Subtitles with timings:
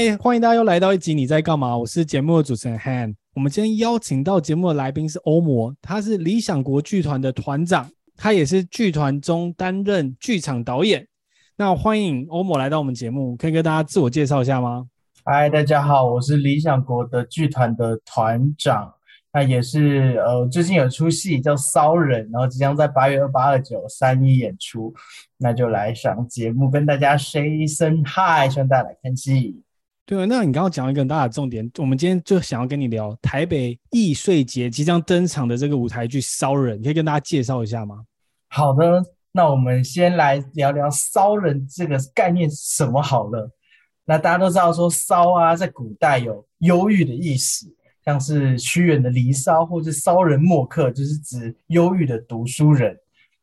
[0.00, 1.76] 嗨，欢迎大家又来到一集你在干嘛？
[1.76, 3.14] 我是节目的主持人 Han。
[3.34, 7.86] 我们今天邀请到节目的来宾是欧摩，他是理想国剧团的团长，
[8.16, 11.06] 他也是剧团中担任剧场导演。
[11.58, 14.86] 那欢迎欧摩来到我们节目，可以跟大家自我介绍一下吗？
[15.22, 18.90] 嗨，大家好，我是理想国的剧团的团长，
[19.34, 24.94] 那也是呃最近有出戏叫《骚人》，然后即将在八月二八二九三一演出，
[25.36, 29.62] 那就来上节目跟大家 say 一声 hi，希望大家来看戏。
[30.10, 38.00] 对，那你刚刚讲了一个很大的重点，我们今天就想要跟你聊台北艺穗节即将登场的这个舞台剧《骚人》，你可以跟大家介绍一下吗？
[38.48, 39.00] 好的，
[39.30, 43.48] 那我们先来聊聊“骚人”这个概念是什么好了。
[44.04, 47.72] 那大家都知道说“骚”啊，在古代有忧郁的意思，
[48.04, 52.98] 像是屈原的《离骚》或是“骚人墨客”，就是指忧郁的读书人。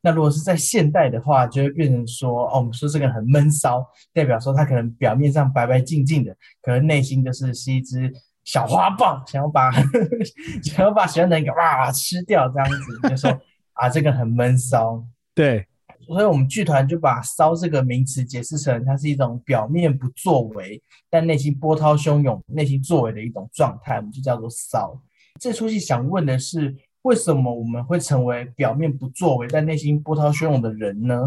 [0.08, 8.10] 那如果是在现代的话，就会变成说，哦，我们说这个人很闷骚，代表说他可能表面上白白净净的，可能内心就是是一只
[8.46, 9.70] 小花豹，想要把
[10.64, 13.38] 想要把喜欢的人给哇吃掉，这样子就说
[13.74, 15.04] 啊，这个很闷骚。
[15.36, 15.68] 对，
[16.08, 24.98] 所以我们剧团就把“骚”这个名词解释成，它是一种表面不作为，但内心波涛汹涌、内心作为的一种状态，我们就叫做“骚”。
[25.38, 26.74] 这出戏想问的是。
[27.04, 31.26] 为什么我们会成为表面不作为但内心波涛汹涌的人呢？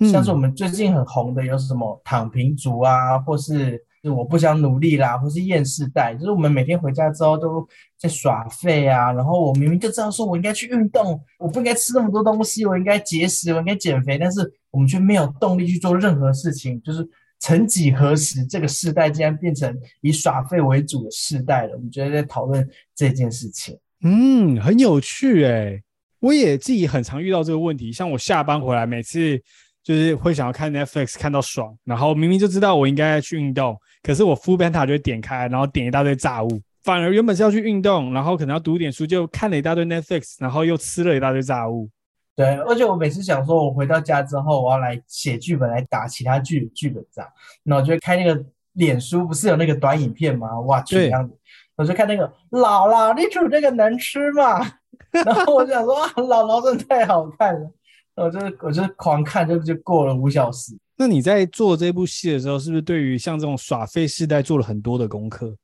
[0.00, 7.66] 嗯、像是我们最近很红的有什么躺平族啊，或是我不想努力啦，或是厌世代，就是我们每天回家之后都
[7.98, 9.12] 在耍废啊。
[9.12, 14.40] 然后我明明就知道说我应该去运动，我不应该吃那么多东西，我应该节食，我应该减肥，但是
[14.70, 16.80] 我们却没有动力去做任何事情。
[16.82, 17.06] 就是
[17.40, 21.74] 曾几何时，这个世代竟然变成以耍废为主的世代了。
[21.74, 23.76] 我们觉得在讨论这件事情。
[24.02, 25.82] 嗯，很有趣诶，
[26.20, 27.92] 我也自己很常遇到这个问题。
[27.92, 29.40] 像我下班回来，每次
[29.82, 36.48] 就是会想要看 Netflix 看到爽，然后明明就知道我应该去运动，可是我 full 卡就会点开，然后点一大堆炸物，
[36.82, 41.90] 反而原本是要去运动，然后可能要读点书，就看了一大堆 Netflix，然后又吃了一大堆炸物。
[42.36, 47.28] 对，而且我每次想说，我回到家之后，我要来写剧本，来打其他剧剧本这样，
[47.64, 48.40] 那我就会开那个
[48.74, 50.60] 脸书，不是有那个短影片吗？
[50.60, 51.34] 哇，这样子。
[51.78, 54.60] 我就看那个姥姥，你煮这个能吃吗？
[55.24, 57.70] 然后我就想说，姥姥真的太好看了，
[58.16, 60.76] 我就我就狂看，就就过了五小时。
[60.96, 65.56] 那你在做这部戏的时候，是不是对于像这种耍废世代做了很多的功课？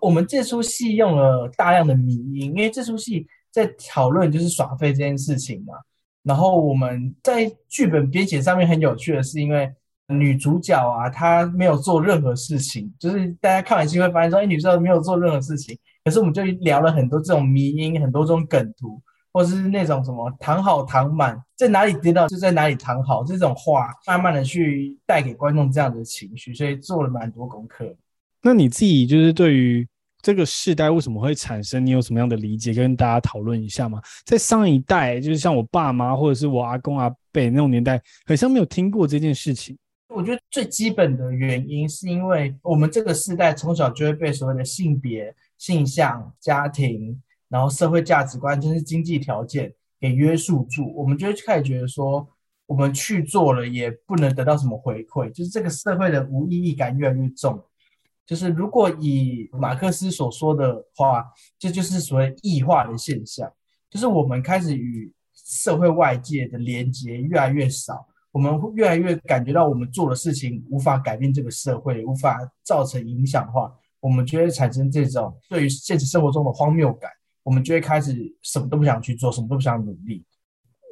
[0.00, 5.74] 我们这出戏用了大量的迷因，因为这出戏在讨论就是耍废这件事情嘛。
[6.24, 9.72] 然后我们在剧本编写上面很有趣的是，因为。
[10.12, 15.76] 女主角啊，她没有做任何事情，就是大家看完戏会发现说，哎，女主角没有做任何事情。
[16.04, 19.00] 可是我们就聊了很多这种迷因，很多这种梗图，
[19.32, 27.94] 或者是那种什么躺好躺满，在哪里跌倒就在哪里躺好这种话，慢慢的去带给观众这样的情绪，所以做了蛮多功课。
[28.42, 29.86] 那你自己就是对于
[30.20, 34.00] 这个世代为什么会产生，你有什么样的理解，跟大家讨论一下吗？
[34.26, 39.78] 在上一代，就是像我爸妈或者是我阿公阿伯那种年代，好像没有听过这件事情。
[40.14, 52.28] 我觉得最基本的原因是因为我们这个世代从小就会被所谓的性别、性向、家庭，然后社会价值观，甚至经济条件给约束住，我们就会开始觉得说，
[52.66, 57.62] 我们去做了也不能得到什么回馈，就是这个社会的无意义感越来越重。
[58.24, 61.24] 就是如果以马克思所说的话，
[61.58, 63.52] 这就是所谓异化的现象，
[63.90, 68.06] 就是我们开始与社会外界的连接越来越少。
[68.32, 73.70] 我们会越来越感觉到，我们做的事情无法改变这个社会，无法造成影响的话，
[74.00, 77.10] 我们就会产生这种对于现实生活中的荒谬感，
[77.42, 80.24] 我们就会开始什么都不想去做，什么都不想努力。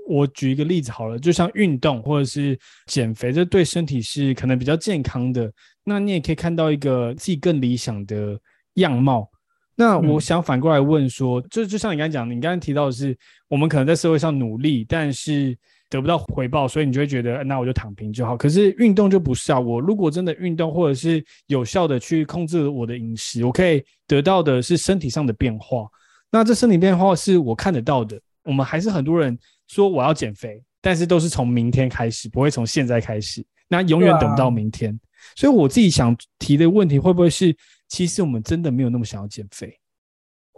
[0.06, 2.58] 我举一个例子好了，就像运动或者是
[2.88, 5.50] 减肥，这对身体是可能比较健康的。
[5.82, 8.38] 那你也可以看到一个自己更理想的
[8.74, 9.26] 样貌。
[9.74, 13.16] 那我想反过来问说，嗯、就就像你刚才讲，你刚才提到的是，
[13.48, 15.56] 我们可能在社会上努力，但是。
[15.90, 18.36] 得不到回报，所以你就会觉得，那我就躺平就好。
[18.36, 25.88] 可是运动就不是啊，我如果真的运动，或者是有效的去控制我的饮食，我可以得到的是身体上的变化。
[26.30, 28.18] 那这身体变化是我看得到的。
[28.44, 33.44] 我们还是很多人说我要减肥，但是都是从明天开始，不会从现在开始。
[33.68, 34.94] 那永远等不到明天。
[34.94, 34.98] 啊、
[35.34, 37.54] 所以我自己想提的问题，会不会是
[37.88, 39.76] 其实我们真的没有那么想要减肥？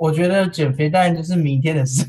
[0.03, 2.05] 我觉得减肥当然就是明天的事。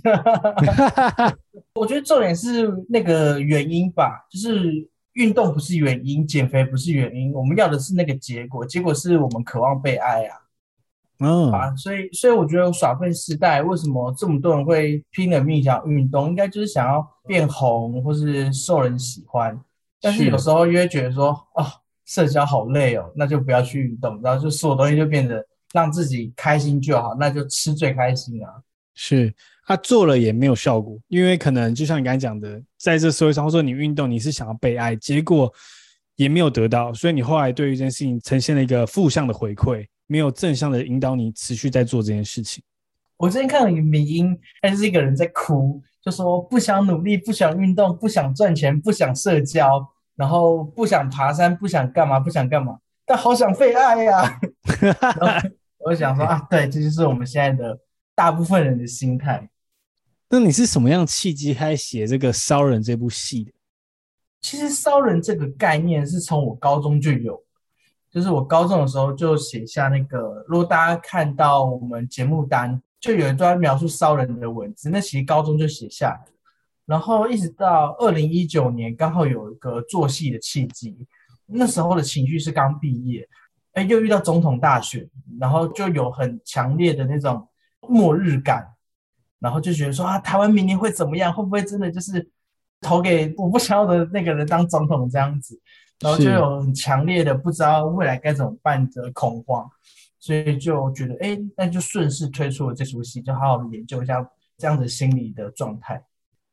[1.79, 10.37] 我觉得重点是那个原因吧，就是运动不是原因，减肥不是原因，我们要的是那个结果，结果是我们渴望被爱啊。
[11.19, 19.55] 嗯啊，所以所以我觉得耍废时代为什么这么多人会拼了命想运动，应该就是想要变红或是受人喜欢，
[20.01, 21.67] 但是有时候又会觉得说啊、哦，
[22.07, 25.45] 社交好累哦，那就不要去运动，然后就所有东西就变得。
[25.73, 28.47] 让自己开心就好，那就吃最开心啊！
[28.95, 29.33] 是，
[29.65, 35.51] 他、啊、做了也没有效果，因为可能就像你刚才讲的，在这社会上，或者说你运动，你是想要被爱，结果
[36.15, 42.63] 也没有得到，所以你后来对于这件事情呈现了一个负向的回馈，没有正向的引导你持续在做这件事情。
[43.17, 52.77] 我之前看到一个迷因，还是一个人在哭，就说不想努力，不想运动，不想赚钱，不想社交，然后不想爬山，不想干嘛，不想干嘛，
[53.07, 55.41] 但好想被爱呀、啊！
[55.85, 57.77] 我想说啊，对，这就是我们现在的
[58.15, 59.49] 大部分人的心态。
[60.29, 63.51] 那你是什么样契机开始写这个《骚人》这部戏的？
[64.41, 67.41] 其实“骚人”这个概念是从我高中就有，
[68.11, 76.25] 就是我高中的时候就写下那个，如果大家看到我们节目单，就有一段描述骚人的文字，那其实高中就写下来。
[76.85, 81.07] 然后一直到二零一九年，刚好有一个做戏的契机，
[81.45, 83.27] 那时候的情绪是刚毕业。
[83.73, 85.07] 哎，又遇到总统大选，
[85.39, 87.47] 然后就有很强烈的那种
[87.81, 88.67] 末日感，
[89.39, 91.33] 然后就觉得说啊，台湾明年会怎么样？
[91.33, 92.29] 会不会真的就是
[92.81, 95.59] 投给我不想要的那个人当总统这样子？
[95.99, 99.69] 然后就有很强烈的不知道未来该怎么办的恐慌，
[100.19, 104.25] 所以就觉得哎，那就顺势推出了这出戏，就好好的研究一下
[104.57, 106.03] 这样子心理的状态。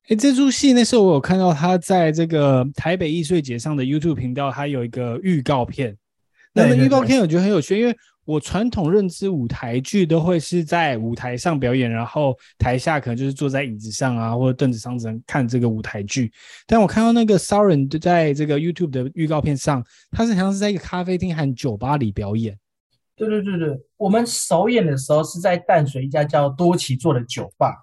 [0.08, 5.96] 哎，这出戏那时候我有看到他在这个台北艺穗节上的 YouTube 频道，他有一个预告片。
[6.52, 16.30] 那么预告片我觉得很有趣，因为我传统认知舞台剧都会是在舞台上表演，然后台下可能就是坐在椅子上啊或者凳子上只能看这个舞台剧。
[16.66, 22.58] 但我看到那个骚人就在这个 YouTube 的预告片上，他是好像是在一个咖啡厅和酒吧里表演。
[23.16, 27.74] 对对对对，我们首演的时候是在淡水一家叫多奇做的酒吧，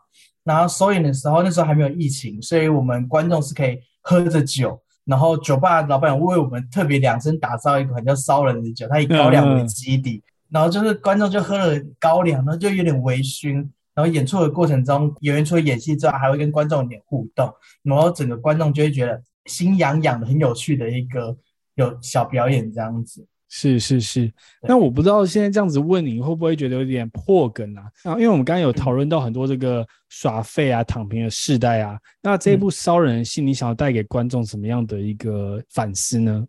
[0.43, 4.81] 然后首演的时候那时候还没有疫情，所以我们观众是可以喝着酒。
[5.07, 13.67] 然后酒吧老板为我们特别量身打造一款叫烧人的酒，他以高粱为基底，嗯、然后就是观众就喝了高粱，然后就有点微醺。
[13.95, 17.51] 然后演出的过程中，演员除了演戏之外，还会跟观众有点互动，
[17.81, 21.35] 然后整个观众就会觉得心痒痒的，很有趣的一个
[21.73, 23.25] 有小表演这样子。
[23.49, 27.83] 是是是，那我不知道现在这样子问你会不会觉得有点破梗啊？
[28.03, 36.45] 啊，因为我们刚刚有讨论到很多这个耍废啊、躺平的世代啊，那这一部骚人的戏，你想要带给观众什么样的一个反思呢？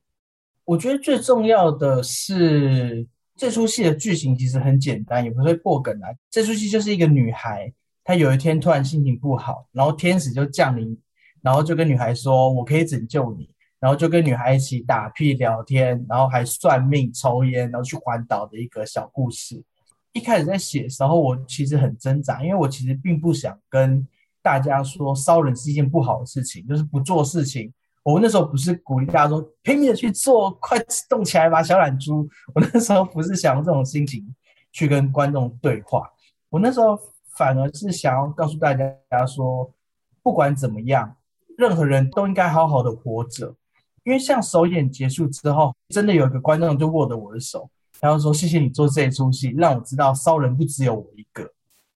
[0.65, 3.07] 我觉得最重要的是
[3.37, 6.09] 这出戏的剧情其实很简单，也不会破梗啊。
[6.29, 7.73] 这出戏就是一个女孩，
[8.03, 10.99] 她有一天突然心情不好，然后天使就降临，
[11.43, 13.49] 然后就跟女孩说：“我可以拯救你。”
[13.81, 19.63] 然后就跟女孩一起打屁聊天，然后还算命、抽烟，然后去环岛的一个小故事。
[20.13, 24.07] 一开始在写的时候，我其实很挣扎，因为我其实并不想跟
[24.43, 27.73] 大家说骚人是一件不好的事情，就是不做事情。
[28.03, 32.27] 我那时候不是鼓励大家说拼命的去做，快动起来吧，小懒猪。
[32.55, 34.35] 我那时候不是想用这种心情
[34.73, 36.11] 去跟观众对话，
[36.49, 36.99] 我那时候
[37.37, 39.71] 反而是想要告诉大家说，
[40.23, 41.15] 不管怎么样，
[41.59, 43.55] 任何人都应该好好的活着。
[44.09, 47.69] 因为像首演结束之后，真的有一个观众就握着我的手，
[48.01, 51.47] 然后说：“谢谢你做这一出戏，让我知道骚人不只有我一个。”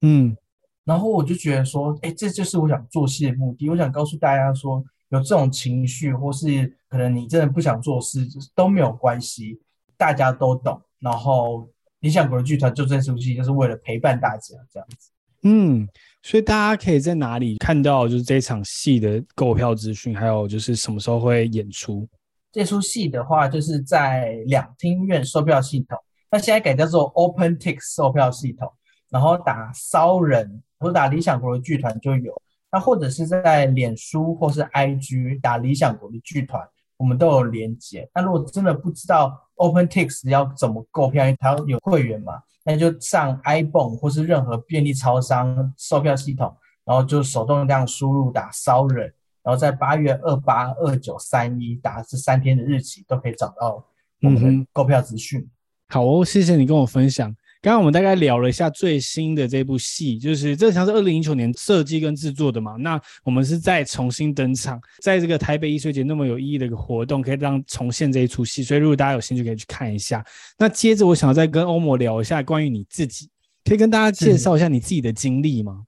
[0.02, 0.36] 嗯，
[0.84, 3.66] 然后我就觉得说：“哎，这就是我想做戏的目的。
[3.70, 9.58] 我想告诉大家说，有这种情绪，或是可能你真的不想做事，就是都没有关系，
[9.96, 10.78] 大家都懂。
[10.98, 11.66] 然后
[12.00, 15.10] 理想国的剧团做这出戏，就是为了陪伴大家这样子。”
[15.44, 15.88] 嗯。
[16.22, 22.08] 所以大家可以在哪里看到就是这场戏的购票资讯，还有就是什么时候会演出？
[22.52, 25.98] 这出戏的话，就是在两厅院售票系统，
[26.30, 28.70] 那现在改叫做 OpenTix 售票系统，
[29.10, 32.32] 然后打骚人或者打理想国的剧团就有，
[32.70, 36.62] 那或者是在脸书或是 IG 打理想国的剧团，
[37.02, 38.08] 我们都有连接。
[38.14, 42.40] 那如果真的不知道 OpenTix 要怎么购票，因为它有会员嘛。
[42.62, 46.54] 那就上 ibon 或是任何便利超商售票系统，
[46.84, 53.84] 然后就手动这样输入打骚人，然后在八月二八、二九、三一打这三天的日期都可以找到
[54.22, 55.44] 我们的购票资讯。
[55.88, 57.34] 好哦，谢谢你跟我分享。
[57.62, 62.72] 刚刚我们大概聊了一下最新的这部戏，就是这像是二零一九年设计跟制作的嘛。
[62.72, 68.64] 那我们是再重新登场，在这个台北艺术节那么有意义的一个活动，可以让重现这一出戏。
[68.64, 70.24] 所以如果大家有兴趣，可以去看一下。
[70.58, 73.30] 那接着我想要再跟欧摩聊一下关于你自己，
[73.64, 75.84] 可以跟大家介绍一下你自己的经历吗？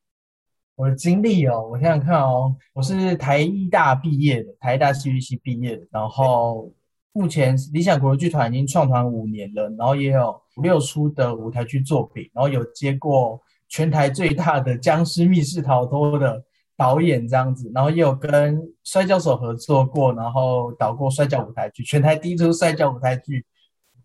[0.76, 6.72] 我的经历哦，我想想看哦，我是台艺大毕业的，台大戏剧系毕业的，然后。
[7.16, 16.42] 目前理想国剧团已经创团五年了，然后也有五六出的舞台剧作品，然后有接过全台最大的僵尸密室逃脱的
[16.76, 23.44] 导演这样子，然后也有跟摔跤手合作过，然后导过摔跤舞台剧，全台第一出摔跤舞台剧，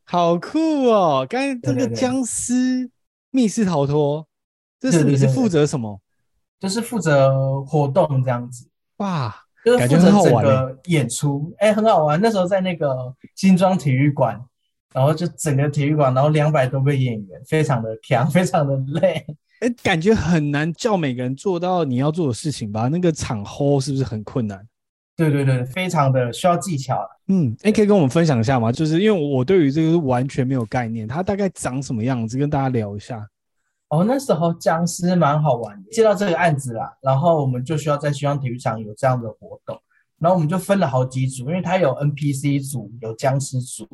[0.05, 1.25] 好酷哦！
[1.29, 2.89] 刚才这个僵尸
[3.31, 4.27] 密室逃脱，
[4.79, 6.01] 这是你是负责什么？
[6.59, 9.35] 就是负责活动这样子，哇。
[9.65, 12.19] 就是负责整个演出，哎、欸，很好玩。
[12.21, 14.41] 那时候在那个新庄体育馆，
[14.93, 19.25] 然后就整个体育馆，然后两百多个演员，非常的强， 非常的累。
[19.59, 22.87] 哎、欸，感觉很难叫每个人做到你要做的事情吧？
[22.87, 24.65] 那个场 hold 是不是很困难？
[25.15, 27.05] 对对对，非常的需要技巧。
[27.27, 28.71] 嗯，哎、欸，可以跟我们分享一下吗？
[28.71, 33.27] 就是因为我对于这个完全没有概念，它大概长什么样子，跟大家聊一下。
[33.89, 39.77] 哦，那时候僵尸蛮好玩的，接到这个案子啦，然后我们就需要在希望体育场有这样的活动，
[40.19, 43.85] 然后我们就分了好几组，因为它有 NPC 组，有僵尸组，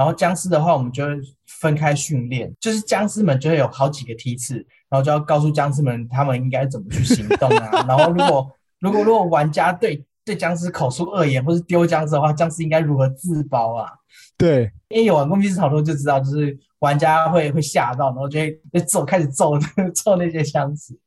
[0.00, 1.12] 然后僵尸的话，我们就会
[1.60, 4.54] 分开训练，就是僵尸们就会有好几个梯次，
[4.88, 13.92] 然后就要告诉僵尸们他们应该怎么去行动啊，然后如果如果如果玩家对对僵尸口出恶言或是丢僵尸的话，僵尸应该如何自保啊？
[14.38, 16.58] 对，因为有玩过密室逃脱就知道，就是。
[16.80, 19.52] 玩家会会吓到，然后就会就揍，开始揍
[19.94, 20.98] 揍那些僵尸。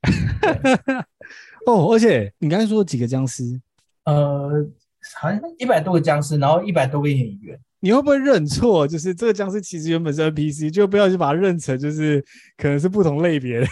[1.65, 3.59] 哦，而且你刚才说几个僵尸？
[4.05, 4.51] 呃，
[5.19, 7.59] 好像一百多个僵尸，然后一百多个演员。
[7.83, 8.87] 你会不会认错？
[8.87, 12.23] 就是这个僵尸其实原本是 NPC，就不要去把它认成就是
[12.55, 13.67] 可能是不同类别的。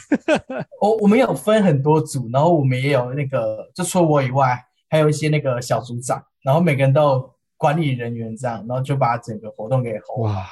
[0.82, 9.94] 我 我们有分很多组，然后我们也有那个，就除了我以外，还有一些那个小组长，然后每个人都有管理人员这样，然后就把整个活动给。
[10.18, 10.46] 哇，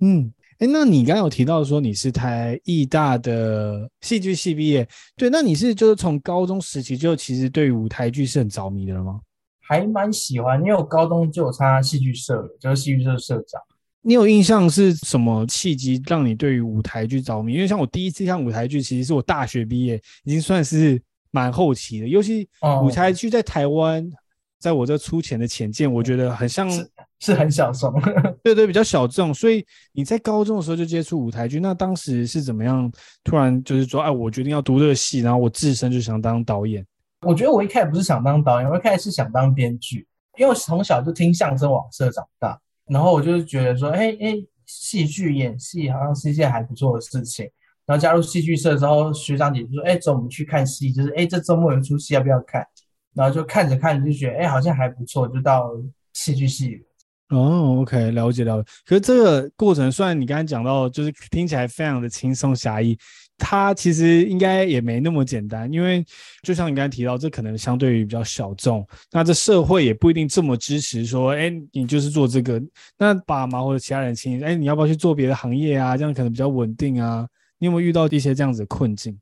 [0.00, 0.30] 嗯。
[0.58, 9.20] 哎，那你刚刚有提到说你是台艺大的戏剧系毕业，对，那你是就是从高中时期就其实对于舞台剧是很着迷的了吗？
[9.66, 13.60] 还蛮喜欢，因为我高中就有参加戏剧社了，就是戏剧社社长。
[14.02, 17.54] 你有印象是什么契机让你对于舞台剧着迷？
[17.54, 22.48] 因为像我第一次看舞台剧，其实是我大学毕业，已经算是蛮后期的，尤其
[22.82, 24.02] 舞台剧在台湾。
[24.04, 24.16] 哦
[24.58, 27.92] 在我这粗浅的浅见，我觉得很像是，是很小众，
[28.42, 29.32] 对对，比较小众。
[29.32, 32.90] 所以你在高中的时候就接触舞台剧，那当时是怎么样？
[33.22, 36.84] 突然就是说，哎，我决定要读这个戏，然后我自身就想当导演。
[37.20, 40.06] 我觉得我一开始不是想当导演，我一开始是想当编剧，
[40.38, 44.34] 因为我从小就听相声网社长大，然后我就觉得说，哎哎，
[44.66, 47.48] 戏剧演戏好像是一件还不错的事情。
[47.86, 52.66] 然后加入戏剧社之后，学长姐就说，哎，走，我们去看戏，就是哎，这周末有出戏，要不要看？
[53.14, 55.70] 然后就看着看着就觉得，哎，好像还不错，就到
[56.12, 56.84] 戏剧系。
[57.30, 58.68] 哦，OK，了解了解。
[58.84, 62.98] 可是这个过程，虽然你刚才讲到，就是听起来非常的轻松侠义，
[63.38, 65.72] 它其实应该也没那么简单。
[65.72, 66.04] 因为
[66.42, 72.62] 就像你刚才提到，这可能相对于比较小众，那这社会也不一定这么支持说，哎，你就是做这个。
[72.98, 75.96] 那爸妈或者其他人亲，哎，你要不要去做别的行业啊？
[75.96, 77.26] 这样可能比较稳定啊。
[77.58, 79.18] 你有没有遇到一些这样子的困境？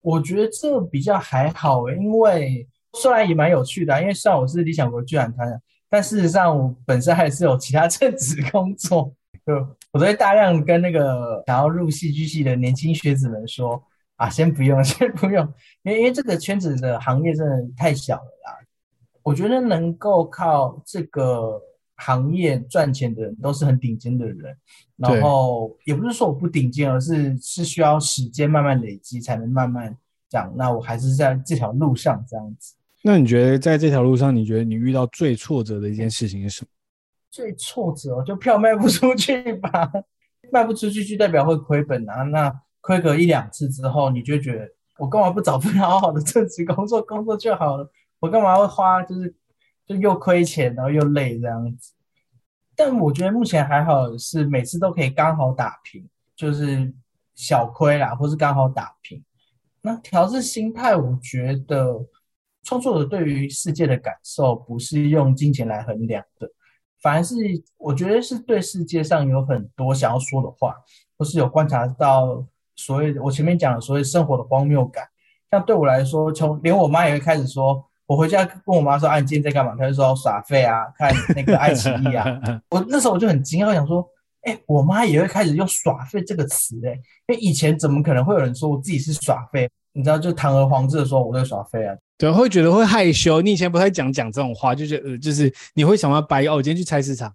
[0.00, 2.66] 我觉得这比较还好，因为。
[2.96, 9.12] 虽然也蛮有趣的，因为虽然我是理想国剧团团，但事实上我本身还是有其他 正职工作。
[9.46, 9.54] 就
[9.92, 13.82] 我都会大量跟那个想要入戏剧系的年轻学子们说
[14.16, 15.44] 啊，先不用， 先不用，
[15.82, 18.58] 因为因为这个圈子的行业真的太小了啦。
[19.22, 21.60] 我觉得能够靠这个
[21.96, 24.56] 行业赚钱的人都是很顶尖的人，
[24.96, 29.96] 然后也不是说我不顶尖，而是是需要时间慢慢累积才能慢慢
[30.28, 30.52] 讲。
[30.56, 32.74] 那我还是在这条路上这样子。
[33.02, 36.68] 那你觉得在这条路上，你觉得你遇到最挫折的一件事情是什么？
[37.34, 39.90] 最挫折就票卖不出去吧，
[40.52, 42.22] 卖不出去就代表会亏本啊。
[42.22, 47.90] 那亏个一两次之后，你就觉得我干嘛不找份好好的正职工作工作就好了？
[48.20, 49.34] 我干嘛会花就是
[49.84, 51.92] 就又亏钱然后又累这样子？
[52.76, 56.94] 但我觉得目前还好，是每次都可以刚好打平，就是
[57.34, 59.20] 小亏啦，或是刚好打平。
[59.82, 62.06] 那调试心态，我觉得。
[62.66, 66.50] 创作者对于世界的感受不是用金钱来衡量的，
[67.04, 67.34] 反而是
[67.76, 70.74] 我觉得是对世界上有很多想要说的话，
[71.18, 72.42] 或是有观察到
[72.76, 75.04] 所谓的我前面讲的所谓生活的荒谬感。
[75.50, 82.24] 像对我来说，从连我妈也会开始说，我回家跟我妈说：“啊，你今天在干嘛？”她就说：“耍废啊，看那个爱奇艺啊。
[82.70, 84.08] ”我那时候我就很惊讶，我想说
[84.48, 86.92] ：“哎，我妈也会开始用耍废这个词，哎，
[87.26, 89.70] 因为以前怎么可能会有人说我自己是耍废？
[89.96, 91.96] 你知道，就堂而皇之的说我在耍废啊？
[92.18, 93.40] 对，会觉得会害羞。
[93.40, 97.32] 你以前不太讲讲这种话，就觉得、呃、就是你会想要掰哦，我今天去菜市场，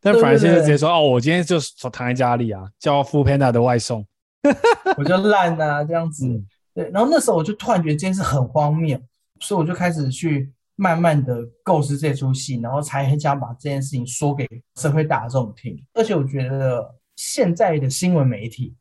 [0.00, 1.58] 但反而现在直接说哦，我今天就
[1.90, 4.06] 躺在家里啊，叫 Foodpanda 的外送，
[4.96, 6.26] 我就烂啊这样子。
[6.26, 8.96] 嗯、对，然后那时候我就突然觉得这件事很荒谬，
[9.40, 14.46] 所以我就开始去慢慢的构思这出戏，然后才很想把这件事情说给
[14.76, 15.76] 社会大众听。
[15.92, 18.74] 而且我觉得现在的新闻媒体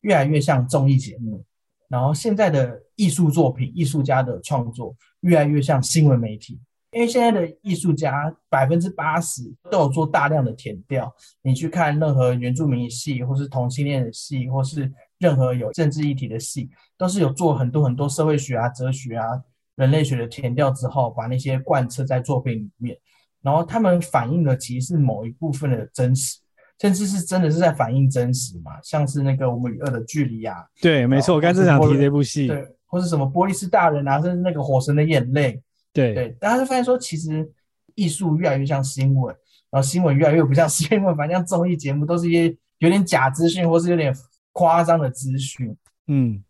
[0.00, 1.44] 越来越像综艺节目。
[1.90, 6.60] 然后现在的艺术作品、艺术家的创作越来越像新闻媒体，
[6.92, 11.12] 因为现在的艺术家百分之八十都有做大量的填调。
[11.42, 19.26] 你去看任何原住民戏，或是同性恋的戏，或是任何有政治议题的戏，都是有做很多很多社会学啊、哲学啊、
[19.74, 22.96] 人类学的填调之后，把那些贯彻在作品里面。
[23.42, 26.38] 然后他们反映的其实是某一部分的真实。
[26.80, 28.72] 甚至是真的是在反映真实嘛？
[28.82, 35.52] 像是那个《我们与恶的距离》啊，对，没错，我刚才正想提这部戏，对，或是什么《波利斯大人》啊，甚至那个《火神的眼泪》，
[35.92, 37.46] 对对，大家就发现说，其实
[37.94, 39.36] 艺术越来越像新闻，
[39.70, 44.16] 然后新闻越来越不像新闻，反正像综艺节目都是一些有点假资讯，或是有点
[44.52, 46.42] 夸张的资讯，嗯，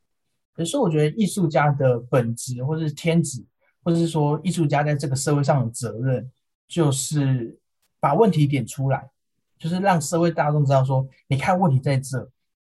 [0.55, 3.45] 可是我觉得艺术家的本质，或是天职，
[3.83, 6.31] 或者是说艺术家在这个社会上的责任，
[6.69, 7.59] 就是
[7.99, 9.11] 把问题点出来。
[9.61, 12.29] 就是让社会大众知道说，你看问题在这，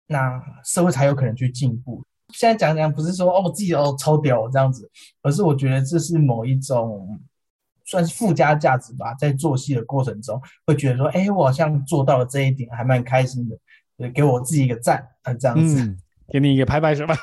[0.06, 2.04] 那社会才有可能去进步。
[2.28, 4.88] 现在讲讲不是说哦，我自己哦超屌这样子，
[5.22, 7.18] 而是我觉得这是某一种
[7.84, 13.56] 算是附加价值吧，在做戏的过程中会觉得说，哎，我好像做到了这一点，还蛮开心的，
[13.96, 15.98] 对，给我自己一个赞啊，这样子，嗯，
[16.28, 17.16] 给你一个拍拍手吧，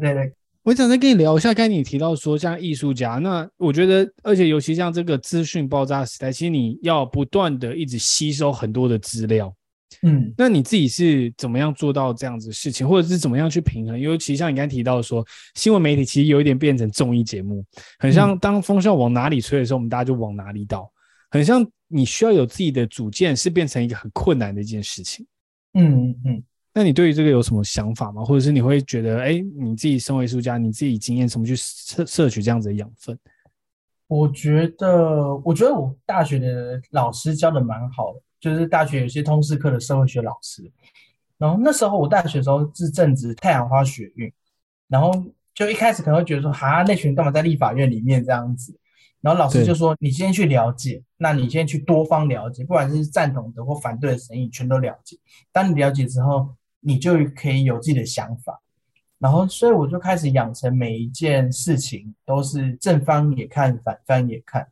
[0.00, 0.34] 对 对。
[0.66, 9.54] 我想再跟你聊一下，刚才你提到说像艺术家，那我觉得，而且尤其像这个资讯爆炸时代，其实你要不断的一直吸收很多的资料，
[10.02, 13.96] 嗯，那你自己是怎么样做到这样子事情，或者是怎么样去平衡？
[13.96, 17.64] 尤其像你刚才提到说，新闻媒体其实有一点变成综艺节目，
[18.00, 20.90] 很像当风向往哪里吹的时候，我们大家就往哪里倒，
[21.30, 25.24] 很像你需要有自己的主见，是变成一个很困难的一件事情。
[25.74, 26.42] 嗯嗯嗯。
[26.78, 28.22] 那你对于这个有什么想法吗？
[28.22, 33.18] 或者是你会觉得，哎，你自己身为艺术家，你自己经验怎么去摄摄取这样子的养分？
[34.08, 40.70] 我觉得，我觉得我大学的老师教的蛮好的，就是大学有些通识课的社会学老师。
[41.38, 44.30] 然后那时候我大学的时候是正值太阳花学运，
[44.86, 45.10] 然后
[45.54, 48.78] 就一开始可能会觉得说，哈，那群人干嘛在立法院里面这样子？
[49.22, 55.16] 然后老师就说，你先去了解，那你先去多方了解，不管是赞同的或反对的声音，全都了解。
[55.50, 56.54] 当你了解之后，
[56.88, 58.60] 你就可以有自己的想法，
[59.18, 64.64] 然后，所以我就开始养成每一件事情都是正方也看，反方也看，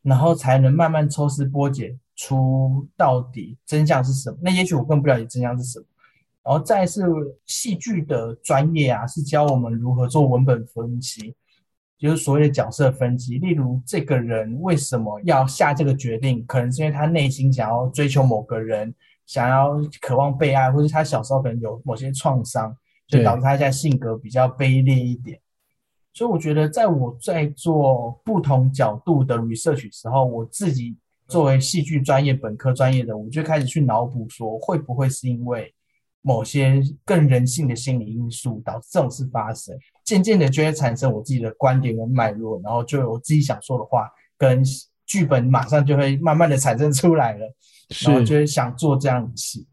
[0.00, 4.38] 然后才能慢慢抽丝剥茧出到底真相是什么。
[4.40, 5.84] 那也许我更不了解真相是什么。
[6.42, 7.02] 然后再是
[7.44, 11.34] 戏剧的专业啊，是教我们如何做文本分析，
[11.98, 13.36] 就是所谓的角色分析。
[13.38, 18.94] 例如，这个人为什么要下这个决定，可能是因为他内心想要追求某个人。
[19.28, 22.74] 想要渴望被爱，或者他小时候可能有某些创伤，
[23.06, 25.38] 就导致他现在性格比较卑劣一点。
[26.14, 30.96] 所以我觉得，在我在做不同角度的 research 时候，我自己
[31.28, 35.72] 作为戏剧专业本科专业的，我就开始去脑补说，会不会是因为
[36.22, 39.76] 某些更人性的心理因素导致这种事发生？
[40.04, 44.64] 渐渐的就会产生我自己的观点跟脉络，然后就有我自己想说的话，跟
[45.04, 47.46] 剧本马上就会慢慢的产生出来了。
[48.04, 49.66] 然后就是想做这样的戏，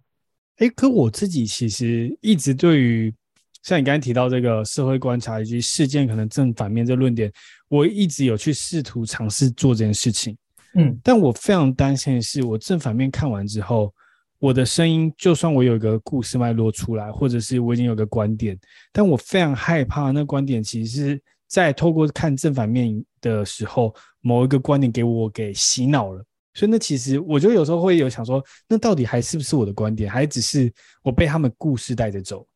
[0.57, 3.13] 哎，可我自己其实一直对于
[3.61, 7.31] 像你刚才提到这个社会观察以及事件可能正反面这论点，
[7.67, 10.37] 我一直有去试图尝试做这件事情，
[10.75, 13.93] 嗯，但我非常担心的是，我正反面看完之后，
[14.39, 18.57] 我的声音就算我有一个故事脉络出来，或者是我已经有个观点，
[18.93, 26.23] 但我非常害怕那观点其实是在透过看正反面的时候，某一个观点给我给洗脑了。
[26.55, 32.47] 所以那其实我就有时候会有想说，那到底还是不是我的观点，还只是我被他们故事带着走？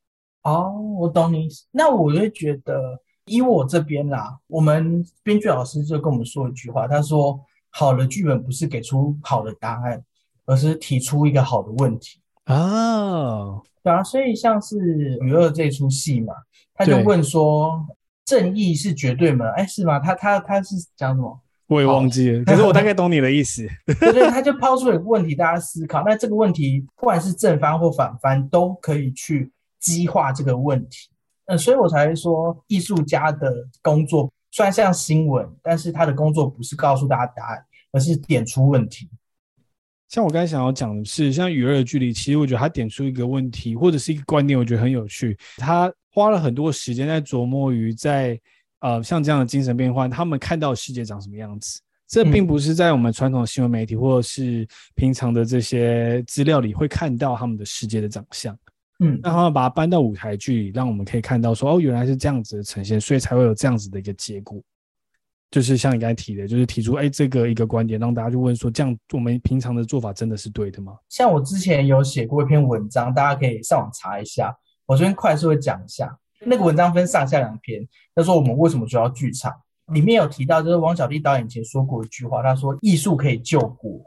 [0.44, 1.66] 哦，我懂你意思。
[1.70, 7.38] 那我就觉得，以我这边啦，我们编剧老师就跟我们说一句话，他说
[7.70, 10.02] ：“好的剧本不是给出好的答案，
[10.46, 14.02] 而是提出一个好的问题。”哦，对啊。
[14.02, 14.78] 所以像是
[15.26, 16.34] 《与恶》这出戏嘛，
[16.74, 17.86] 他就问说
[18.24, 20.00] ：“正义是绝对吗？”哎，是吗？
[20.00, 21.38] 他他他是讲什么？
[21.70, 23.66] 我也忘记了，可是我大概懂你的意思。
[24.00, 26.04] 对对，他就抛出了一个问题，大家思考。
[26.04, 31.08] 那这个问题，不管是正方或反方，都可以去激化这个问题。
[31.46, 33.54] 嗯，所以我才会说，艺术家的
[33.84, 39.08] 工作虽然像新闻，但是他的工作不是告诉大家答案，而是点出问题。
[40.08, 45.38] 像我刚才想要讲的是，像与恶的距离，其实我觉得他点出一个问题，或者是一个观点，我觉得很有趣。
[45.58, 48.40] 他花了很多时间在琢磨于在
[48.80, 51.80] 呃像这样的精神病患，他们看到世界长什么样子。
[52.08, 58.58] 这并不是在我们传统新闻媒体或者是平常的这些资料里会看到他们的世界的长相。
[59.02, 64.62] 嗯，那他们把它搬到舞台剧里，让我们可以看到说，哦，原来是这样子的呈现，所以才会有这样子的一个结果。
[65.52, 70.94] 就是像你刚才提的，就是提出哎这个一个观点，让大家就问说，这样我们平常的做法真的是对的吗？
[71.10, 74.54] 像我之前有写过一篇文章，大家可以上网查一下。
[74.86, 77.88] 我这边快速的讲一下，那个文章分上下两篇。
[78.16, 79.54] 他说我们为什么需要剧场？
[79.94, 84.02] 里面有提到，就是王小弟导演以前说过一句话，他说艺术可以救国。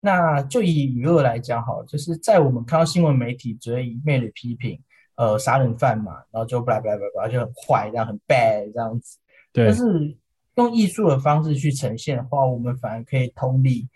[0.00, 4.80] 那就以娱乐来讲好了，就是在我们看到新闻媒体只会一昧的批评，
[5.14, 9.18] 呃，杀人犯嘛，然后就巴拉巴拉巴拉就很坏，这样很 bad 这样子。
[9.52, 9.66] 对。
[9.66, 10.16] 但是
[10.56, 13.88] 用艺术的方式去呈现的话，我们反而可以通理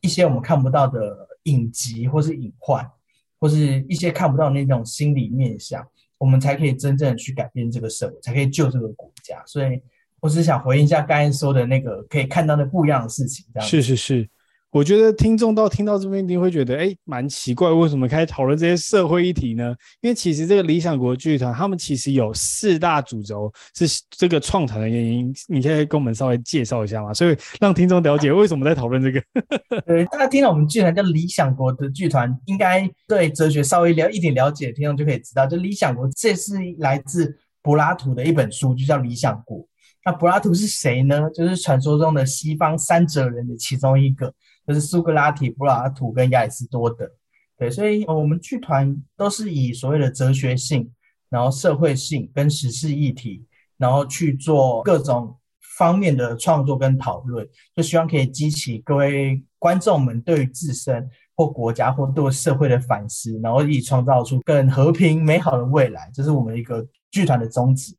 [0.00, 2.90] 一些我们看不到的隐疾，或是隐患，
[3.38, 5.86] 或是一些看不到的那种心理面向，
[6.20, 9.42] 我们才可以真正去改变这个社会，才可以救这个国家。
[9.46, 9.80] 所以，
[10.20, 13.46] 我只想回应一下刚才说的那个，可以看到的不一样的事情。
[13.54, 14.28] 这样是是是。
[14.72, 19.74] 我觉得听众到听到这边一定会觉得，哎，蛮奇怪，为什么开始讨论这些社会议题呢？
[20.00, 27.12] 因为其实这个理想国剧团，他们其实有四大主轴是这个创团的原因，你可以跟我们稍微介绍一下吗？
[27.12, 29.20] 所以让听众了解为什么在讨论这个。
[29.86, 39.58] 对，大家听到我们剧团叫理想国的剧团，应该对哲学稍微了一点了解听众就可以知道，就理想国这是来自柏拉图的一本书，就叫《理想国》。
[40.04, 41.28] 那柏拉图是谁呢？
[41.34, 44.32] 就是传说中的西方三哲人的其中一个。
[44.70, 47.10] 就是苏格拉底、柏拉图跟亚里士多德，
[47.58, 50.88] 对，所以我们剧团都是以所谓的哲学性，
[51.28, 53.44] 然后社会性跟时事议题，
[53.78, 55.36] 然后去做各种
[55.76, 67.92] 方面的创作跟讨论，就希望可以激起各位观众们对于自身或国家或对社会的反思，然后以创造出更和平美好的未来，这是我们一个剧团的宗旨。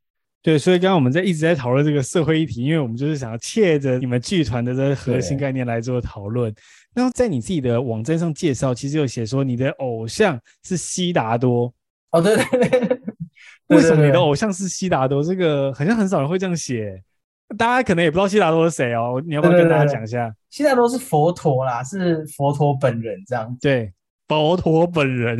[0.44, 6.54] 对，所以刚刚我们在一直在讨论这个社会议题，因为我们就是想要切着你们剧团的这个核心概念来做讨论。
[6.96, 11.72] 那在你自己的网站上介绍，其实有写说你的偶像是悉达多。
[12.12, 13.02] 哦，对对对。
[13.68, 15.24] 为什么你的偶像是悉达多？
[15.24, 17.02] 这个好像很少人会这样写，
[17.58, 19.24] 大家可能也不知道悉达多是谁哦。
[19.26, 20.34] 你要不要跟大家讲一下？
[20.50, 23.56] 悉达多是佛陀啦，是佛陀本人这样。
[23.62, 23.94] 对，
[24.28, 25.40] 佛陀本人。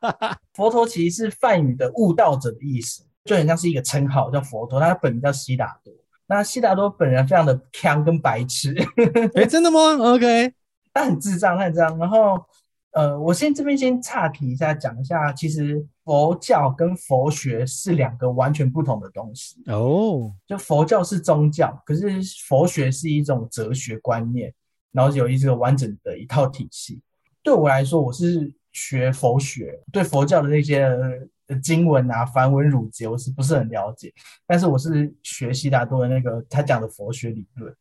[0.54, 3.04] 佛陀其实是梵语的悟道者的意思。
[3.28, 5.92] 就很像是一个称号，叫佛陀，他本名叫悉达多。
[6.26, 8.74] 那悉达多本人非常的锵跟白痴，
[9.34, 10.52] 哎、欸，真的吗？OK，
[10.94, 11.98] 他很智障，他很智障。
[11.98, 12.42] 然后，
[12.92, 19.62] 呃，我先这边先岔题一下，讲一下，其实佛教跟佛学是两个完全不同的东西。
[19.66, 24.52] 哦、oh.，就佛教是宗教，可是佛学是一种哲学观念，
[24.92, 27.00] 然后有一个完整的一套体系。
[27.42, 30.88] 对我来说，我是学佛学，对佛教的那些。
[31.56, 34.12] 经文啊，梵文儒节我是不是很了解？
[34.46, 37.74] 但是我是学悉达多的那个他讲的佛学理论。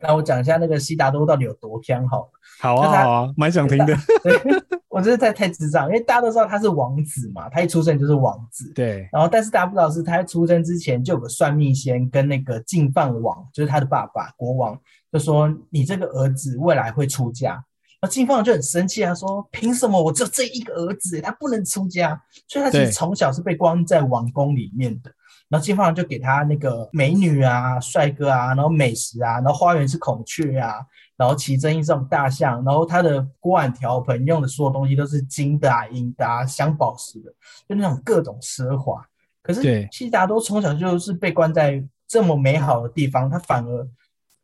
[0.00, 2.30] 那我讲一下那个悉达多到底有多偏好了。
[2.60, 3.96] 好啊，好啊，蛮想听的。
[4.22, 4.40] 对，
[4.88, 8.72] 我觉得太太智障，因为大家都知道他是王子嘛，他一出生就是王子。
[8.74, 9.08] 对。
[9.10, 17.60] 然后，但是大家不知道是他在出生之前就有个算命仙跟那个净饭王，就是他的爸爸国王，就说你这个儿子未来会出家。
[18.00, 25.10] 那净饭王就很生气，他说：“凭什么我只有这一个儿子，他不能出家？”所以，他其实从小是被关在王宫里面的。
[25.48, 30.74] 然后，净饭王就给他那个美女啊、帅哥啊，然后美食啊，然后花园是孔雀啊，
[31.16, 37.32] 然后奇珍异兽大象，然后他的锅碗瓢盆用的所有东西都是金的啊、银的啊、镶宝石的，
[37.68, 39.04] 就那种各种奢华。
[39.42, 43.88] 可是，悉达多从小就是被关在这么美好的地方，他反而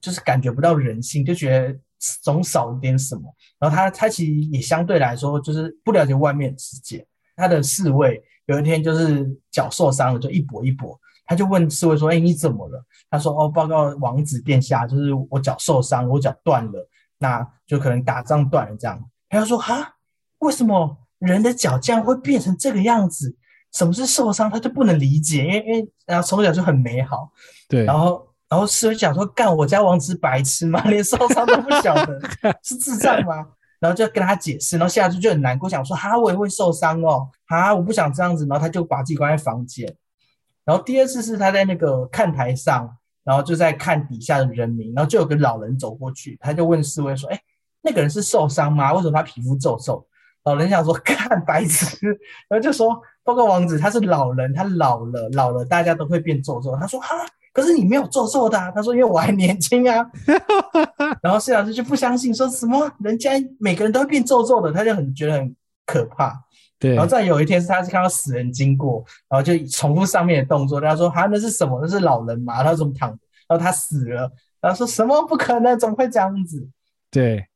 [0.01, 1.79] 就是感觉不到人性，就觉得。
[2.23, 3.23] 总少一点什么，
[3.59, 7.07] 然后他他其实也相对来说就是不了解外面的世界。
[7.37, 16.89] 他的侍卫有一天就是脚受伤了，就一跛一跛，他就问侍卫说：“哎，你怎么了？”他说：“哦，报告王子殿下，就是我脚受伤，我脚断了，
[17.19, 19.97] 那就可能打仗断了这样。”他就说：“哈，
[20.39, 23.37] 为什么人的脚这样会变成这个样子？
[23.73, 24.49] 什么是受伤？
[24.51, 27.33] 他就不能理解，因为因为然后从小就很美好，
[27.69, 30.81] 对，然后。”然后侍卫想说：“干，我家王子白痴吗？
[30.87, 32.21] 连受伤都不晓得，
[32.63, 33.45] 是智障吗？”
[33.81, 39.93] 然后就跟他解释，然后下次就很难过，想说：“哈，我也会受伤哦，哈，我不想这样子。”然后他就把自己关在房间。
[40.65, 42.89] 然后第二次是他在那个看台上，
[43.25, 47.41] 然后就在看底下的人民，然后就有个老人走过去，他就问侍卫说：“哎，
[47.83, 48.93] 那个人是受伤吗？
[48.93, 50.07] 为什么他皮肤皱皱？”
[50.45, 52.07] 老人想说：“看白痴。”
[52.49, 57.09] 然后就说：“报告王子，他是老人，他老了，老了大家都会变皱皱。”他说：“哈。”
[57.55, 60.05] 可是你没有皱皱的啊，他说，因为我还年轻啊。
[61.23, 66.35] 然后谢老师就不相信，说什么人家每个人都会变皱皱的，他就很觉得很可怕。
[66.81, 71.79] 对，然后再有一天是他是看到死人经过，然后就重复上面的动作，他说：“哈，那是什么？
[71.81, 72.63] 那是老人嘛？
[72.65, 73.09] 他怎么躺？
[73.47, 75.79] 然后他死了。”然后说什么不可能？
[75.79, 76.69] 怎么会这样子？
[77.11, 77.47] 对。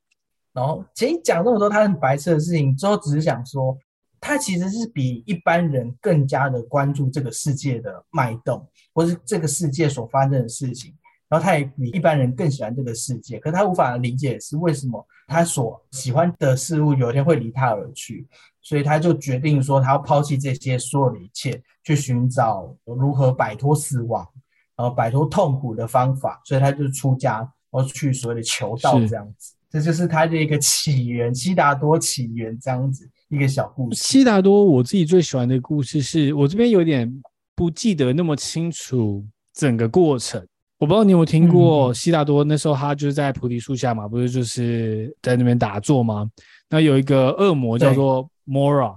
[0.53, 3.77] 然后其实讲这么多他很白痴的事情，最后只是想说，
[4.21, 10.95] 他其实是比一般人更加的关注这个世界的脉动，或是这个世界所发生的事情。
[11.29, 18.27] 然后他也比一般人更喜欢这个世界，可是他无法理解是为什么他所喜欢的事物有一天会离他而去。
[18.63, 24.27] 所以他就决定说，他要抛弃这些所有的一切，去寻找如何摆脱死亡，
[24.75, 26.41] 然后摆脱痛苦的方法。
[26.45, 29.55] 所以他就出家，然后去所谓的求道这样子。
[29.71, 34.03] 这就是它的一个起源，悉达多起源这样子一个小故事。
[34.03, 37.11] 悉达多，我自己最喜欢的故事是我这边有点
[37.55, 40.45] 不记得那么清楚整个过程。
[40.79, 46.31] 我不知道你有没有听过悉达多，那时候他就是在菩提树下嘛，不是就是在那边打坐吗？
[46.71, 48.29] 那有一个恶魔叫做。
[48.51, 48.97] Mora，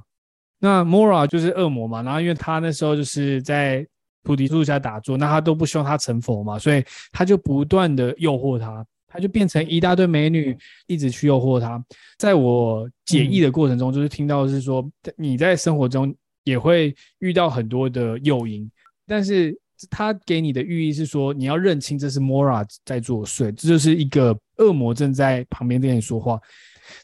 [0.60, 3.86] 那 Mora 就是恶魔嘛，然后因为他那时候就是在
[4.24, 6.82] 菩提树下打坐，那他都不希望他成佛嘛，所以
[7.12, 11.84] 他就不断的诱惑他，他就变成一大堆美女，一直去诱惑他。
[12.18, 18.70] 在我解译的过程中，就是听到是说你在生活中也会遇到很多的诱因，
[19.06, 19.56] 但是
[19.90, 26.40] 他给你的寓意是说你要认清这是 Mora 在作祟，这就是一个恶魔正在旁边跟你说话。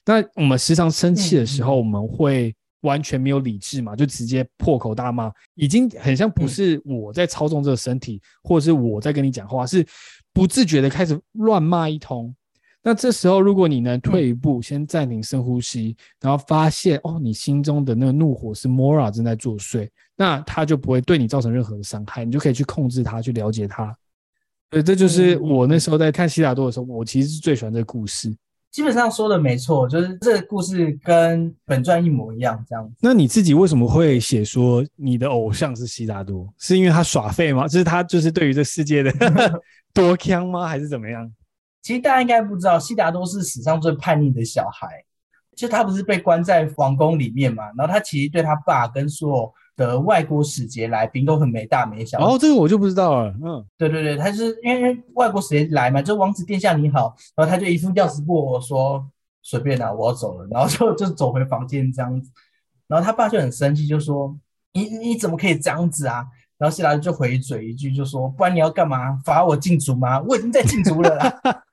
[0.06, 9.86] 那我们时常生气的时候，我们会完全没有理智嘛，就直接破口大骂，已经很像不是我在操纵这个身体，或者是我在跟你讲话，是
[10.38, 12.32] 不自觉的开始乱骂一通。
[12.84, 23.98] 那这时候，如果你能退一步，先暂停深呼吸，然后发现哦，你心中的那个怒火是 Mora 正在作祟，那他就不会对你造成任何的伤害，你就可以去控制他，去了解他。
[24.70, 28.32] 对，这就是我那时候在看悉达多的时候，我其实是最喜欢这个故事。
[28.78, 32.96] 基本上说的没错，就是这个故事跟本传一模一样这样子。
[33.02, 36.48] 那你自己为什么会写说你的偶像是悉达多？
[36.60, 37.68] 是因为他耍废吗？
[37.68, 39.12] 就是他就是对于这世界的
[39.96, 40.68] 多腔吗？
[40.68, 41.28] 还是怎么样？
[41.82, 44.88] 其实大家应该不知道，悉达多是史上最叛逆的小孩。
[45.56, 52.20] 就他不是被关在皇宫里面嘛，然后他其实对他爸跟所有的外国使节来宾都很没大没小。
[52.20, 53.34] 哦，这个我就不知道了。
[53.42, 59.08] 嗯，对对对，他是因为外国使节来嘛，就王子殿下你好，然后他就一副吊死不活说
[59.42, 62.30] 随便啦，我要走了，然后就就走回房间这样子。
[62.88, 64.36] 然后他爸就很生气，就说
[64.74, 66.26] 你你怎么可以这样子啊？
[66.58, 69.16] 然后悉达多就回嘴一句，就说不然你要干嘛？
[69.24, 70.20] 罚我禁足吗？
[70.22, 71.40] 我已经在禁足了啦。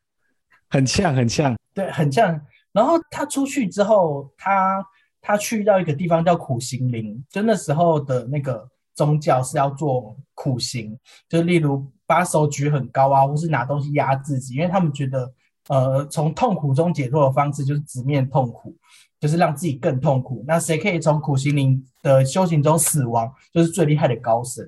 [0.68, 2.38] 很呛，很呛，对，很呛。
[2.72, 4.84] 然后他出去之后，他
[5.26, 10.94] 他去到一个地方叫苦行林，就那时候的那个宗教是要做苦行，
[11.30, 15.32] 就例如把手举很高啊，或是拿东西压自己，因为他们觉得，
[15.68, 18.76] 呃，从痛苦中解脱的方式就是直面痛苦，
[19.18, 20.44] 就是让自己更痛苦。
[20.46, 24.62] 那谁可以从苦行林的修行中死亡，就是最厉害的高僧。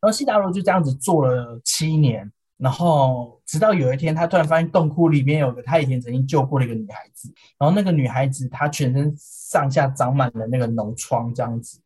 [0.00, 2.30] 然后悉达罗就这样子做了七年。
[2.58, 7.30] 然后，直到有一天，他突然发现洞窟里面有个他以前曾经救过的一个女孩子。
[7.58, 11.78] 然后那个女孩子，她全身上下长满了那个脓疮，这样子。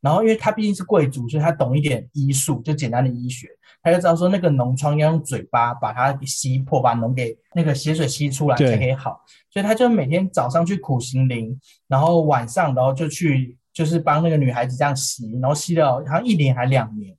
[0.00, 3.48] 然后，因为她毕竟是贵族，所以她懂一点医术，就简单的医学，
[3.82, 9.20] 她就知道说那个脓疮要用嘴巴把它给吸破，把脓给那个血水吸出来才可以好。
[9.50, 17.14] 所以她就每天早上去苦行林，然后晚上然后就去就是帮那个女孩子这样吸，然后吸了好像一年还两年。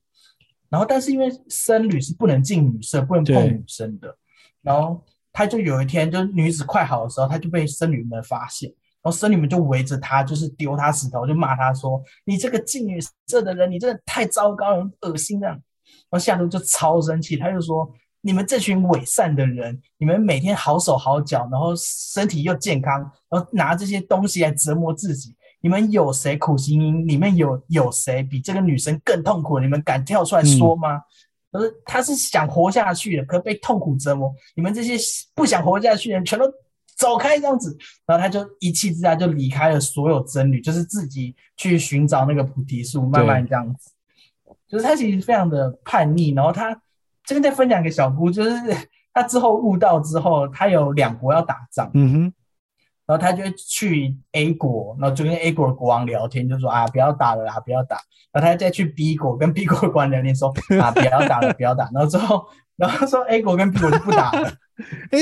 [0.75, 4.13] 然后，但是因为僧侣是不能进女色，不能碰女生的。
[4.61, 8.69] 然后他就有一天，就是女子快好的时候，他就被僧侣们发现。
[9.01, 15.55] 然后僧侣们就围着他，就是丢他石头，就骂他说：“你这个进女色的人，你真的太糟糕了，恶心这样。”
[16.11, 29.59] 然后悉达多就超生气，他就说：“你们这群伪善的人，你们每天好手好脚，然后身体又健康，然后拿这些东西来折磨自己。”你们有谁苦行营里面有有谁比这个女生更痛苦？
[29.59, 30.99] 你们敢跳出来说吗？
[31.51, 34.31] 可、嗯、是他是想活下去的，可是被痛苦折磨。
[34.53, 34.95] 你们这些
[35.33, 36.45] 不想活下去的人，全都
[36.95, 37.75] 走开这样子。
[38.05, 43.89] 然后他就一气之下就离开了所有僧侣，就是自己去寻找那个菩提树，慢慢这样子。
[44.67, 46.29] 就是他其实非常的叛逆。
[46.33, 46.79] 然后他
[47.23, 51.89] 这边再分享一个小故事，就是他之后悟道之后，他有两国要打仗。
[51.95, 52.33] 嗯哼。
[53.07, 57.97] 然后他就去 A 国，然后就跟 A 国的国王聊天，就说啊，不要打了啦，不要打。
[58.31, 61.87] 然后他再去 B 国，跟 B 国的国王聊天说啊，不要打了，不要打。
[61.93, 62.43] 然后之后，
[62.75, 64.49] 然后说 A 国跟 B 国就不打了。
[65.11, 65.19] 哎，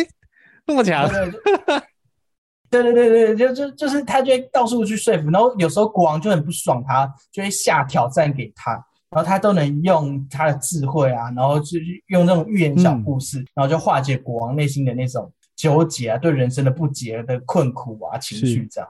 [0.65, 1.09] 这么强？
[2.71, 5.29] 对对对对，就就就是他就会到处去说服。
[5.29, 8.71] 然后有时候国王就很不爽他，他就会下挑战给他，
[9.11, 15.29] 然后他都能用他的智慧啊，然后就用那种寓言小故事，嗯、然后就化解国王内心的那种。
[15.63, 18.89] 纠结啊，对人生的不解的困苦啊情绪这样。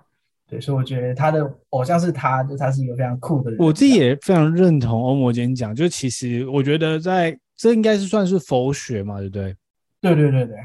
[0.49, 3.59] 对，所以我觉得他的偶像是他，就他是一个非常酷的人。
[3.59, 9.55] 我自己也非常认同欧摩今天讲，就其实我觉得在这应该是算是佛学嘛，对不对？
[10.01, 10.57] 对对对对，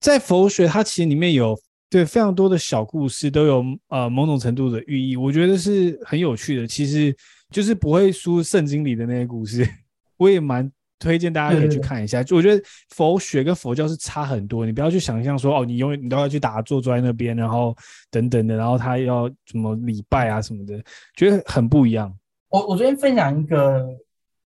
[0.00, 1.54] 在佛学它其实里面有
[1.90, 6.66] 对非常多的小故事，都有呃某种程度的寓意，我觉得是很有趣的。
[6.66, 7.14] 其实
[7.50, 9.68] 就是不会输圣经里的那些故事，
[10.16, 10.72] 我也蛮。
[10.98, 17.76] 推荐大家可以去看一下，就我觉得佛学跟佛教是差很多，你不要去想象说哦，你永远你都要去打坐坐在那边，然后
[18.10, 20.82] 等等的，然后他要什么礼拜啊什么的，
[21.14, 22.14] 觉得很不一样。
[22.48, 23.86] 我我昨天分享一个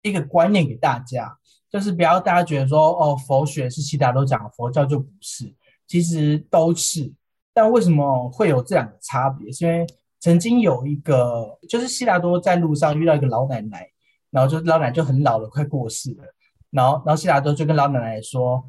[0.01, 1.33] 一个观念给大家，
[1.71, 5.45] 就是不要大家觉得说哦，佛学是悉达多讲，佛教就不是，
[5.87, 7.09] 其实都是。
[7.53, 9.49] 但为什么会有这两个差别？
[9.51, 9.85] 是因为
[10.19, 13.87] 曾经有一个，就是悉达多在路上遇到一个老奶奶。
[14.33, 16.23] 然后就老奶奶就很老了，快过世了。
[16.71, 18.67] 然后，然后悉达多就跟老奶奶说：“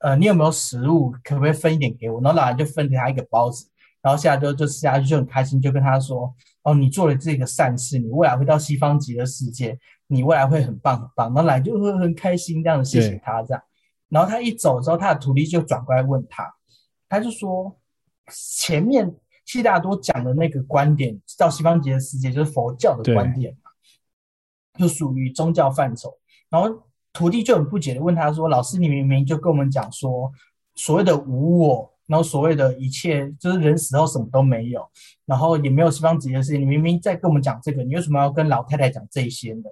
[0.00, 1.12] 呃，你有没有食物？
[1.22, 3.70] 可不可以分一点给我？”然后老奶奶就分给他一个包子。
[4.02, 13.62] 然后悉达多就吃下去就很开心，就跟他说：“哦，你做了这个善事，你未来会到西方极乐世界，你未来会很棒很棒。”然后奶奶就会很开心这样子谢谢他这样。
[14.08, 16.52] 然后他一走之后，他的徒弟就转过来问他，
[17.08, 17.76] 他就说
[18.56, 19.12] ：“前面
[19.44, 23.56] 悉达多讲的那个观点，到西方极乐世界就是佛教的观点。”
[24.78, 26.12] 就属于宗教范畴，
[26.50, 30.30] 然后徒弟就很不解的问他说：“老师，你明明就跟我们讲说，
[30.74, 34.86] 所谓的无我，然后所谓的一切就是人死后什么都没有，
[35.24, 39.62] 然后也没有西方极乐世界，你明明在跟我们讲这个，你为什么要跟老太太讲这些呢？”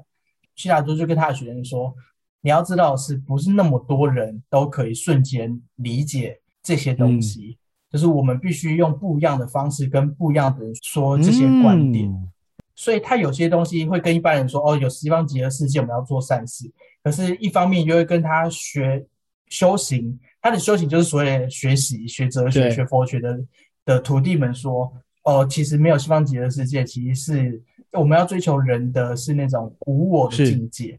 [0.56, 1.94] 悉达多就跟他的学生说
[2.40, 12.08] ：“你要知道是，不是那么多人都可以瞬间理解这些东西，嗯、就是我们必须用不一样的方式跟不一样的人说这些观点。
[12.08, 12.30] 嗯”
[12.74, 16.70] 所以他有些东西会跟一般人说哦，有西方极乐世界，我们要做善事。
[17.02, 19.04] 可是，一方面又会跟他学
[19.48, 23.38] 修行，他的修行就是所谓的学习、学哲学、学佛学的
[23.84, 30.98] 的徒弟们说哦，其实没有西方极乐世界，其实是我们要追求人的是那种无我的境界。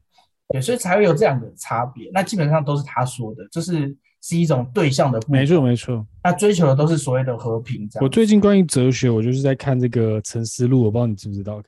[0.49, 2.09] 对，所以才会有这样的差别。
[2.13, 5.35] 那基本上都是他说的，就是是一种对象的不同。
[5.35, 6.03] 没错，没错。
[6.23, 7.87] 那追求的都是所谓的和平。
[7.87, 8.03] 这样。
[8.03, 11.61] 我最近关于哲学，我就是在看这个沉思录，我不知道你知不知道。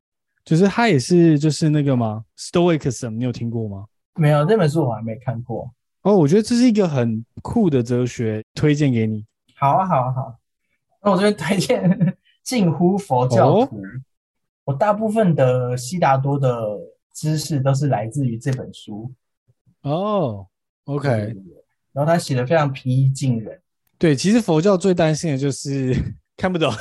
[0.43, 3.85] 就是他也是就是那个吗？Stoicism，你有听过吗？
[4.15, 5.71] 没有，这本书我还没看过。
[6.01, 9.23] 哦，我觉得这是一个很酷的哲学，推荐给你。
[9.55, 10.35] 好啊，好啊，好。
[11.03, 13.75] 那我这边推荐近乎佛教徒。
[13.75, 13.81] 哦、
[14.63, 16.49] 我大部分的悉达多的
[17.13, 19.13] 知识都是来自于这本书。
[19.83, 20.47] 哦
[20.85, 21.35] ，OK。
[21.97, 23.59] 然后他写的非常平易近人。
[23.97, 25.95] 对，其实佛教最担心的就是
[26.37, 26.71] 看不懂。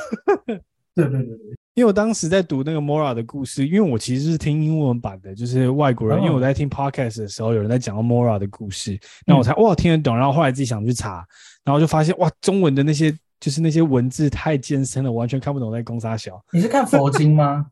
[0.95, 1.57] 对对对对。
[1.73, 6.19] 因为我当时在读那个 Mora 的故事，因为我其实是听英文版的，就是外国人。
[6.21, 10.15] 因为我在听 Podcast 的时候，有人在讲到 Mora 的故事，那我才哇听得懂。
[10.15, 11.27] 然后后来自己想去查，
[11.65, 16.39] 然后就发现哇，中文的那些就是那些文字太艰深了，完全看不懂在攻三小。
[16.53, 17.67] 你是看佛经吗？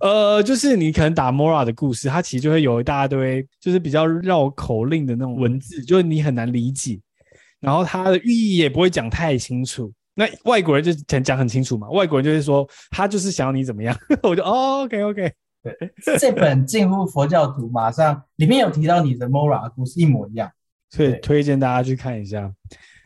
[0.00, 7.00] 呃，就是你可能打 Mora 的故事，它其实就会有一大堆就是比较绕口令的那种文字，就是你很难理解，
[7.60, 9.92] 然后它的寓意也不会讲太清楚。
[10.18, 15.32] 那外国人就讲讲很清楚嘛，外国人就会说他就是想要你怎么样， 我就哦，OK OK，
[15.62, 20.50] 对，这 本进入佛教徒马上里面有提到你的 Mora 的故事一模一样，
[20.88, 22.50] 所以推荐大家去看一下。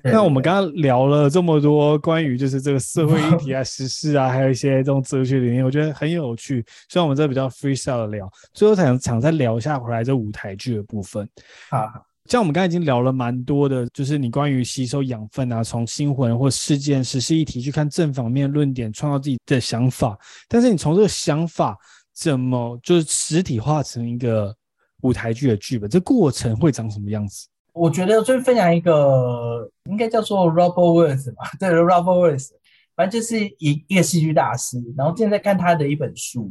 [0.05, 6.65] 那我们刚刚聊了这么多关于就是这个社会议题啊、时事啊，还有一些这种哲学理念， 我觉得很有趣。
[6.89, 11.29] 虽然我们这比较 freestyle 的聊，最后想想再聊一下回来这舞台剧的部分。
[11.71, 12.03] 啊。
[12.27, 20.17] 像我们刚才已经聊了蛮多的，就是你关于吸收养分啊，从新闻或事件、时事议题去看正反面论点，创造自己的想法。
[20.47, 21.77] 但是你从这个想法
[22.15, 24.55] 怎么就是实体化成一个
[25.01, 27.49] 舞台剧的剧本，这过程会长什么样子？
[27.73, 32.49] 我觉得就分享一个，应该叫做 Robert Wills 吧， 对，Robert Wills，
[32.97, 34.79] 反正就是一一个戏剧大师。
[34.97, 36.51] 然后今天在看他的一本书，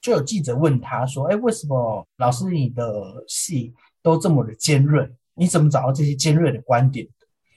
[0.00, 7.06] 就有记者问他说：“哎，为什么老师你的戏？”都这么的尖锐，你怎么找到这些尖锐的观点？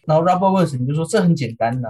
[0.06, 1.88] 然后 Robert Woods 你就说：“这很简单呐、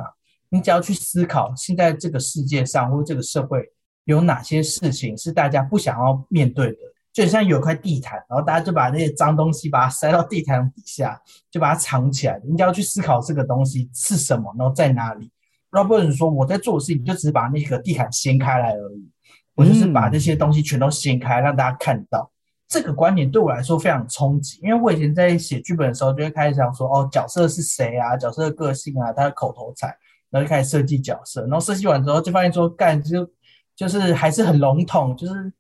[0.50, 3.72] 你只要去思考，现在这个世界上或这个社会
[4.04, 6.78] 有哪些事情是大家不想要面对的，
[7.14, 12.42] 就很像有块地毯，然后大家就把那些脏东西把它塞到地毯底下，就把它藏起来。
[12.46, 15.32] 你只要去思考这个东西是什么，然后在哪里。
[15.72, 19.10] ”Robert Wilson 说：“我在做的事情就只是把那个地毯掀开来而已，
[19.56, 22.30] 我就是把这些东西全都掀开，让大家看到。”
[22.68, 28.16] 这个观点对我来说非常冲击，因为我以前在写剧本的时候，就会开始想说，哦，角色是谁啊？
[28.16, 29.94] 角色的个性啊，他的口头禅，
[30.30, 33.30] 然后就开始设计角色，然后设计完之后，就发现说，干就
[33.76, 35.52] 就是还是很笼统，就是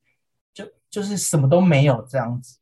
[0.91, 2.59] 就就是什么都没有这样子。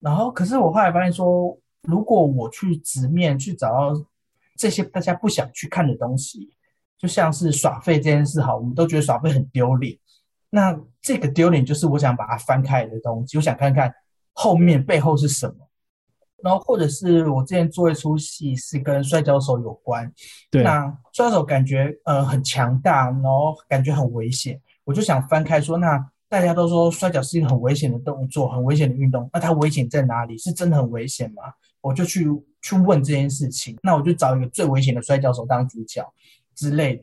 [0.00, 4.04] 然后，可是我后来发现说，如果我去直面去找到
[4.56, 6.50] 这些大家不想去看的东西，
[6.96, 9.96] 就像是耍废这件事，好，我们都觉得耍废很丢脸。
[10.50, 13.92] 那这个丢脸就是我想把它翻开的东西，我想看看
[14.32, 15.54] 后面背后是什么。
[16.40, 20.08] 然后或者是我之前做一出戏是跟摔跤手有关，
[20.48, 30.36] 对，那摔跤手感觉呃很强大，然后感觉很危险，我就想翻开说，那大家都说摔跤是一个很危险的动作，很危险的运动，那它危险在哪里？
[30.38, 31.42] 是真的很危险吗？
[31.80, 32.26] 我就去
[32.62, 36.04] 去问这件事情，那我就找一个最危险的摔跤手当主角
[36.54, 37.02] 之类的，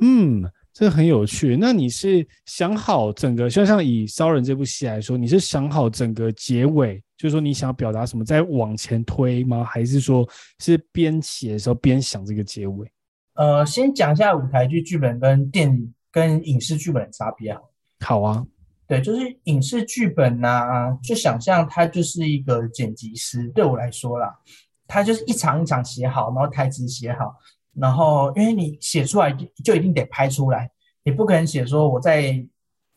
[0.00, 0.50] 嗯。
[0.76, 1.56] 这个很有趣。
[1.56, 9.62] 那你是想好整个，就像以《骚人》这部戏来说，你是想好整个结尾，就是说你想要表达什么，再往前推吗？
[9.62, 10.28] 还是说
[10.58, 12.90] 是边写的时候边想这个结尾？
[13.34, 17.70] 呃，先讲一下舞台剧剧本跟电影跟影视剧本的差别好。
[18.04, 18.46] 好啊，
[18.86, 24.38] 对，就是影视剧本呐、啊，就想象他就是一个剪辑师，对我来说啦，
[24.86, 27.34] 他就是一场一场写好，然后台词写好。
[27.72, 30.70] 然后，因为你写出来就就一定得拍出来，
[31.02, 32.46] 你不可能写说我在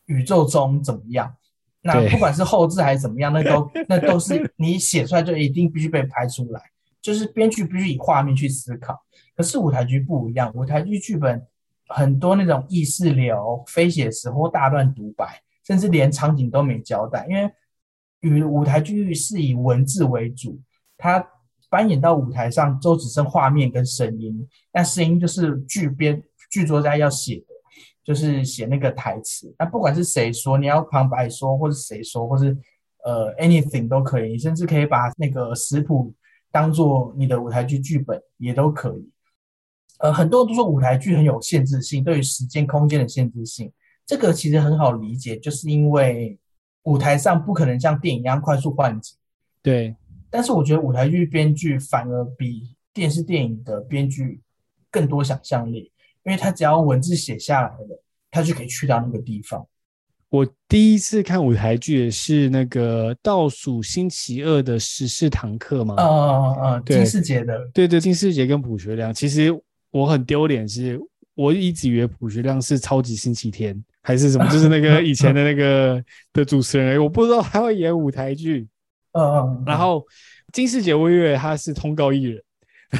[0.06, 1.34] 宇宙中怎么样。
[1.80, 6.62] 那不管是后置还是怎么样，那都 那都是你写出来就一定必须被拍出来。
[7.00, 8.94] 就是编剧必须以画面去思考。
[9.36, 11.44] 可是舞台剧不一样，舞台剧剧本
[11.88, 17.26] 很多那种意识流、非写实或大段独白，甚至连场景都没交代。
[17.28, 17.50] 因为
[18.20, 20.60] 与舞台剧是以文字为主，
[20.96, 21.26] 它。
[21.70, 24.48] 搬演到舞台上，都只剩画面跟声音。
[24.72, 27.44] 那声音就是剧编剧作家要写的，
[28.02, 29.54] 就是写那个台词。
[29.58, 32.56] 那不管是谁说，你要旁白说，或是谁说，或是
[33.04, 34.32] 呃 anything 都可以。
[34.32, 36.14] 你甚至可以把那个食谱
[36.50, 39.12] 当做你的舞台剧剧本，也都可以。
[39.98, 43.70] 呃，很多人都说舞台剧很有限制性，对于时间空间的限制性，
[44.06, 46.38] 这个其实很好理解，就是因为
[46.84, 49.16] 舞台上不可能像电影一样快速换景。
[49.62, 49.94] 对。
[50.30, 54.40] 但是我觉得舞台剧编剧反而比电视电影的编剧
[54.90, 55.90] 更多想象力，
[56.24, 59.66] 因为他只要文字写下来了，他就可以去到那个地方。
[60.28, 69.12] 我第一次看舞台剧也是那个倒数星期二的十四堂课嘛，嗯嗯嗯，金士杰的，对对，金士杰跟卜学良。
[69.14, 69.50] 其实
[69.90, 71.00] 我很丢脸，是
[71.34, 78.66] 我一直以为卜学亮是超级星期天还是什么，就是那个以前的那个 的主持人，我不知道他会演舞台剧。
[79.12, 80.04] 嗯嗯，然后
[80.52, 82.42] 金士杰我以为他是通告艺人，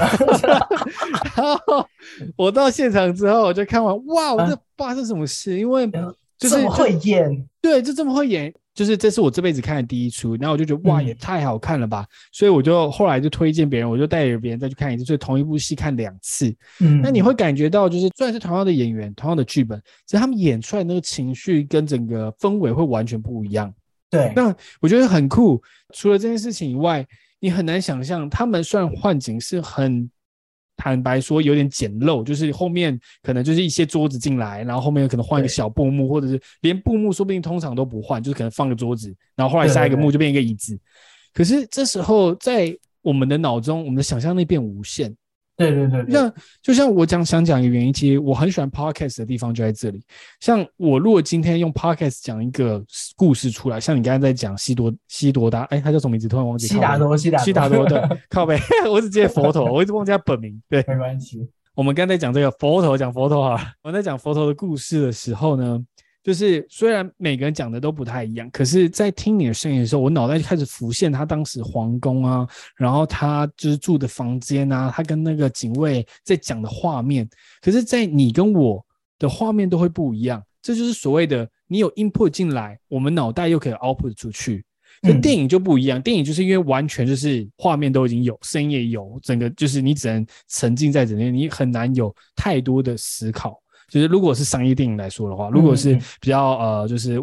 [1.36, 1.86] 然后
[2.34, 5.59] 我到现场之后，我就看完，哇，我这发生什么事？
[5.59, 5.89] 因为
[6.39, 12.07] 就是会演，对，就这么会演，就是这是我这辈子看的第一出，然后我就觉得哇，也太好看了吧！
[12.31, 16.55] 所以我就后来就推荐别人，我就带着别人再去看一次，所以同一部戏看两次。
[16.79, 19.76] 嗯，那你会感觉到，就是虽然是同样的演员，同样的剧本，
[20.07, 23.74] 其实他们演出来那个情绪跟整个氛围会完全不一样。
[24.11, 25.61] 对，那我觉得很酷。
[25.93, 27.05] 除了这件事情以外，
[27.41, 30.09] 你很难想象，他们虽然换景是很
[30.79, 40.79] 坦白说有点简陋，就是后面可能就是一些桌子进来，然后后面可能换一个小布幕，或者是连布幕说不定通常都不换，就是可能放个桌子，然后后来下一个幕就变一个椅子。
[41.35, 45.14] 可是这时候在我们的脑中，我们的想象力变无限。
[45.59, 46.32] 对对对，那
[46.62, 50.00] 就像我讲想讲一个原因，其实我很喜欢 podcast 的地方就在这里。
[50.38, 52.80] 像我如果今天用 podcast 讲一个
[53.16, 56.28] 故事出来，像你刚才在讲西多西多达，哎，他叫什么名字？
[56.28, 56.68] 突然忘记。
[56.68, 58.00] 西达多，西达西达多，对，
[58.30, 58.56] 靠北，
[58.88, 60.62] 我只记得佛头，我一直忘记他本名。
[60.68, 61.46] 对，没关系。
[61.74, 65.84] 我们刚才讲这个佛头，讲佛头哈，我在讲佛头的故事的时候呢。
[66.29, 77.26] 就是虽然每个人讲的都不太一样，可是，在听你的声音的时候，我脑袋就开始浮现他当时皇宫啊，然后他就是住的房间啊，他跟那个警卫在讲的画面。
[77.62, 78.85] 可是，在你跟我
[79.18, 84.62] 的画面都会不一样，这就是所谓的你有 input 进来，我们脑袋又可以 output 出去。
[85.01, 93.59] 那电影就不一样，电影就是因为完全就是画面都已经有，声音也有，整个就是你只能沉浸在里面，你很难有太多的思考。
[93.89, 97.18] 就是如果是商业电影来说的话，如果是比较呃就是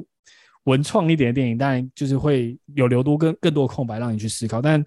[0.66, 4.62] 文创一点的电影，当然就是会有留多更更多空白让你去思考。
[4.62, 4.84] 但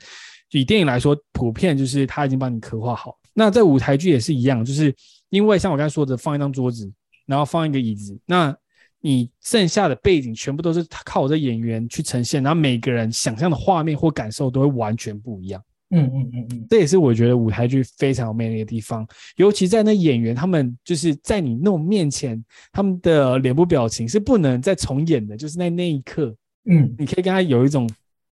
[0.51, 3.17] 以电影来说，普遍就是他已经帮你刻画好。
[3.33, 4.93] 那在舞台剧也是一样，就是
[5.29, 6.91] 因为像我刚才说的，放一张桌子，
[7.27, 8.53] 然后放一个椅子，那
[9.01, 15.63] 你剩下的背景全部都是靠我的演员去呈现，然后每个人想象的画面或感受都会完全不一样。
[15.91, 26.35] 嗯嗯嗯嗯，这也是我觉得舞台剧非常有魅力的地方，尤其在那演员他们就是在你那种面前，他们的脸部表情是不能再重演的，就是在那一刻，
[26.67, 27.89] 嗯，你可以跟他有一种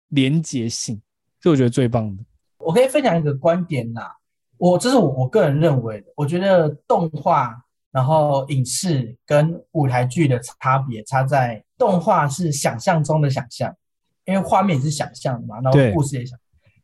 [0.09, 1.01] 连结性，
[1.43, 2.23] 是我觉得最棒的。
[2.57, 4.15] 我可以分享一个观点啦，
[4.57, 7.53] 我这是我我个人认为的，我觉得动画
[7.91, 13.75] 然后影视跟舞台剧的差别差在动画是想象中的想象，
[14.23, 16.39] 因为画面也是想象的嘛，然后故事也想。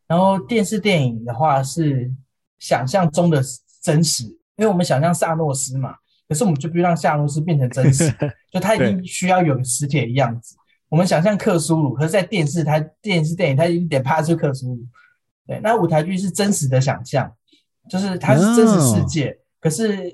[0.07, 2.11] 然后电视电影的话是
[2.59, 3.41] 想象中的
[3.81, 5.95] 真实，因为我们想象萨诺斯嘛，
[6.27, 8.09] 可是我们就不让萨诺斯变成真实，
[8.51, 10.55] 就他一定需要有个实体的样子。
[10.89, 14.87] 我们想象克苏鲁，可是在电视他电视电影他一点拍出克苏鲁。
[15.45, 17.31] 对，那舞台剧是真实的想象，
[17.89, 20.05] 就是它是真实世界，哦、可是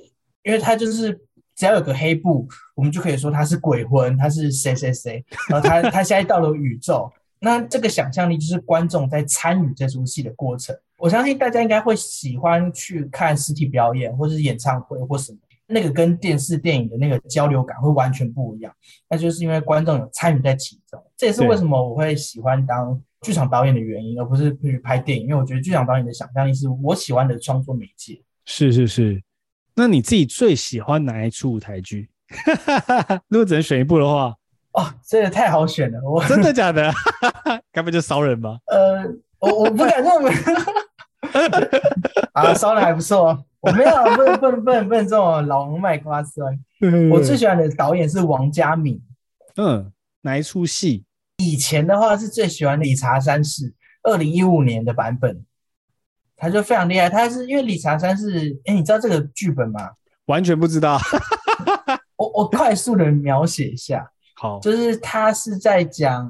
[0.44, 1.12] 因为它就是
[1.56, 7.12] 只要有个黑布，我们就可以说它是鬼魂，它是谁谁谁，然后他他现在到了宇宙，
[7.44, 10.74] 那这个想象力就是观众在参与这出戏的过程。
[10.98, 15.38] 我相信大家应该会喜欢去看实体表演，或者是演唱会或什么。
[15.66, 18.74] 那个跟电视电影的那个交流感会完全不一样，
[19.10, 25.26] 那就是因为观众有参与在其中，这也是为什么我会喜欢当剧场导演的原因，而不是去拍电影。
[25.26, 28.22] 因为我觉得剧场导演的想象力是我喜欢的创作媒介。
[28.46, 29.24] 是是是，
[29.74, 32.10] 那你自己最喜欢哪一出舞台剧？
[33.30, 34.36] 如果只能选一部的话，
[34.74, 36.92] 哦，这也太好选了，我 真的假的？
[37.72, 38.58] 该不就烧人吗？
[38.68, 39.04] 呃，
[39.40, 40.32] 我我不敢认为。
[42.34, 43.46] 啊，烧人还不错。
[43.62, 46.60] 我没有，不能不能不能不能这种老王卖瓜酸。
[47.10, 49.02] 我最喜欢的导演是王家敏。
[49.56, 51.06] 嗯，哪一出戏？
[51.38, 55.46] 以前的话是最喜欢理查三世，二零一五年的版本，
[56.36, 57.10] 他就非常厉害。
[57.10, 59.92] 他是因为理查三世，哎，你知道这个剧本吗？
[60.26, 61.00] 完全不知道。
[62.18, 64.10] 我我快速的描写一下。
[64.44, 66.30] 好，就是他是在讲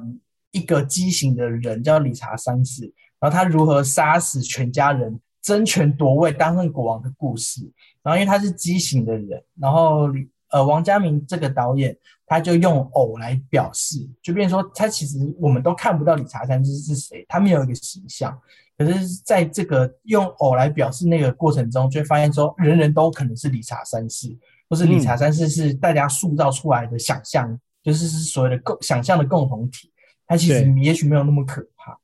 [0.52, 2.82] 一个畸形的人叫理查三世，
[3.18, 5.20] 然后他如何杀死全家人。
[5.42, 7.70] 争权夺位、当上国王的故事，
[8.02, 10.08] 然后因为他是畸形的人，然后
[10.48, 11.94] 呃，王家明这个导演
[12.24, 18.34] 他就用偶来表示，就变成说他其实我们都看不到理查三世是谁，他没有一个形象，
[18.78, 24.34] 可是在这个用偶来表示那个过程中，就会发现说人人都可能是理查三世，
[24.70, 29.92] 或是理查三世是大家塑造出来的想象，嗯、就是是所谓的共想象的共同体，
[30.26, 31.96] 它其实也许没有那么可怕。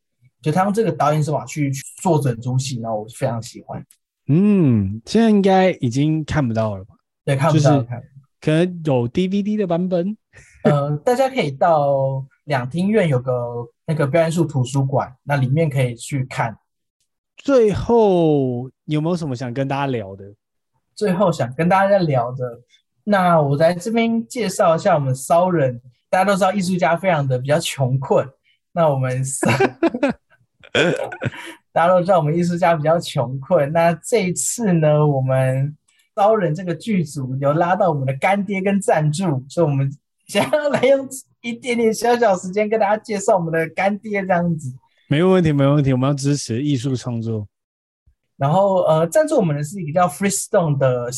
[0.42, 1.70] 就他用这个导演手法去
[2.00, 3.84] 做整出戏，然后我非常喜欢。
[4.26, 6.94] 嗯，现在应该已经看不到了吧？
[7.26, 7.86] 对，看不到，就是
[8.40, 10.16] 可能有 DVD 的版本。
[10.64, 16.56] 呃，大家可以到两厅院有个那个表演术图书馆，那里面可以去看。
[17.36, 20.34] 最后有没有什么想跟大家聊的？
[20.94, 22.60] 最后想跟大家聊的，
[23.10, 25.80] 那我在这边介绍一下我们骚人。
[26.08, 28.26] 大家都知道艺术家非常的比较穷困，
[28.72, 29.22] 那我们。
[31.72, 35.76] 大家都知道我们艺术家比较穷困，那这一次呢，我们
[36.16, 39.88] 骚人这个剧组有拉到我们的干爹跟赞助，所以我们
[40.26, 41.08] 想要来用
[41.42, 44.72] 一点点小小时间跟大家介绍我们的干爹这样子。
[45.08, 47.46] 没有问题，没有问题，我们要支持艺术创作。
[48.36, 51.08] 然后呃，赞助我们的是一个叫 Freestone 的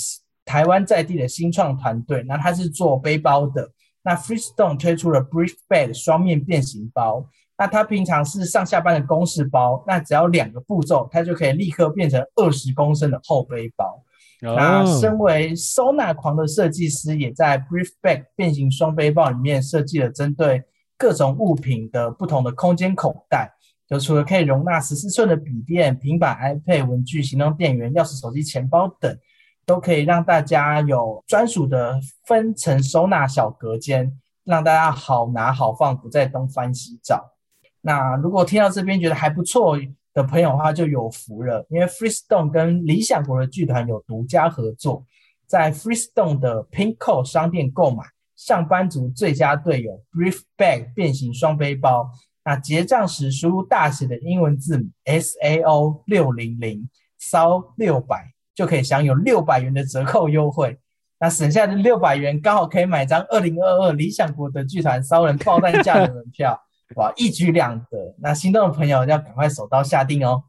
[0.44, 3.70] 台湾在地的新创团队，那他是做背包的。
[4.02, 7.26] 那 Freestone 推出了 Brief Bag 双面变形包。
[7.58, 14.02] 那它平常是上下班的公事包，那只要两个步骤，它就可以立刻变成二十公升的厚背包。
[14.44, 14.56] Oh.
[14.56, 20.64] 那身为收纳狂的设计师，也在 Brief Bag 变形双背包里面设计了针对
[20.98, 23.52] 各种物品的不同的空间口袋。
[23.88, 29.16] 就除了可以容纳十四寸的笔电、平板、iPad、文具、行动电源、钥匙、手机、钱包等，
[29.64, 37.32] 都可以让大家有专属的分层收纳小隔间，让大家好拿好放，不再东翻西找。
[37.80, 39.78] 那如果听到这边觉得还不错
[40.14, 45.04] 的朋友的话，就有福了，因为 Freestone 跟理想国的剧团有独家合作，
[45.46, 48.04] 在 Freestone 的 Pinko 商店购买
[48.36, 52.10] 上班族最佳队友 Brief Bag 变形双背包，
[52.44, 56.88] 那结账时输入大写的英文字母 S A O 六零零
[57.18, 60.78] 骚六百，就可以享有六百元的折扣优惠。
[61.20, 66.60] 那省下的六百元刚好可以买张二零二二理想国的剧团骚人爆弹价的门票。
[66.96, 68.14] 哇，一举两得！
[68.20, 70.42] 那心动的朋友要赶快手刀下定哦。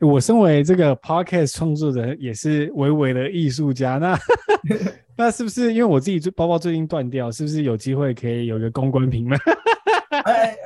[0.00, 4.18] 我身为这个 podcast 创作者，也是微微的艺术家，那
[5.16, 9.36] 那是不是因为我自己包包最近断掉，是不是有机会可以有个公关品呢？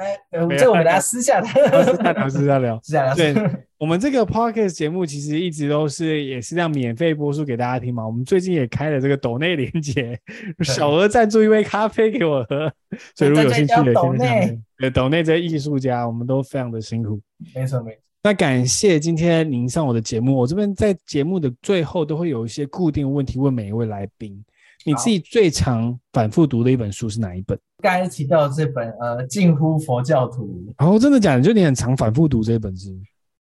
[0.02, 3.14] 哎哎，这我们大家 私下聊，私下聊，私下聊，私下聊。
[3.14, 3.34] 对，
[3.78, 8.04] 我们这个 podcast 节目其实一直都是也是这样免费播出给大家听嘛。
[8.04, 10.18] 我们最近也开了这个抖内连接，
[10.64, 12.72] 小额赞助一杯咖啡给我喝。
[13.14, 17.20] 所以如果有兴趣的，抖内，对，抖内这些艺术家，我们都非常的辛苦。
[17.54, 17.98] 没错没错。
[18.24, 24.44] 那感谢今天您上我的节目，我这边在节目的最后都会有一些固定问题问每一位来宾。
[24.84, 27.58] 你自己最常反复读的一本书是哪一本？
[27.82, 30.64] 刚才提到的这本，呃，近乎佛教徒。
[30.78, 31.42] 哦，真的假的？
[31.42, 32.90] 就你很常反复读这本书？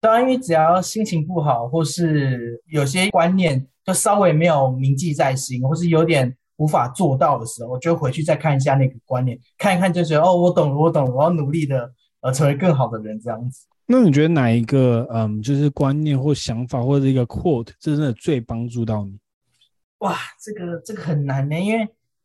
[0.01, 13.67] 当然，因为只要心情不好，或是有些观念就稍微没有铭记在心，或是有点无法做到的时候，我就回去再看一下那个观念，看一看就觉得哦，我懂了，我懂了，我要努力的呃成为更好的人这样子。
[13.87, 19.19] 那你觉得哪一个嗯，就是观念或想法或者一个 quote，真的最帮助到你？
[19.99, 21.81] 哇，这个这个很难呢，因为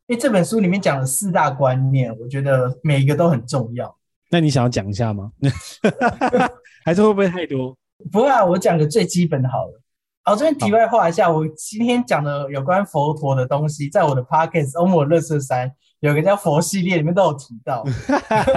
[0.08, 3.98] 因为这本书里面讲了四大观念，我觉得每一个都很重要。
[4.30, 5.32] 那你想要讲一下吗？
[6.86, 7.78] 还是会不会太多？
[8.12, 9.82] 不会啊，我讲个最基本的好了。
[10.24, 15.70] 好，这边题外话一下，我今天讲的有关佛陀的东西，在我的 podcast《欧姆乐色山》
[16.00, 17.84] 有个叫佛系列，里面都有提到。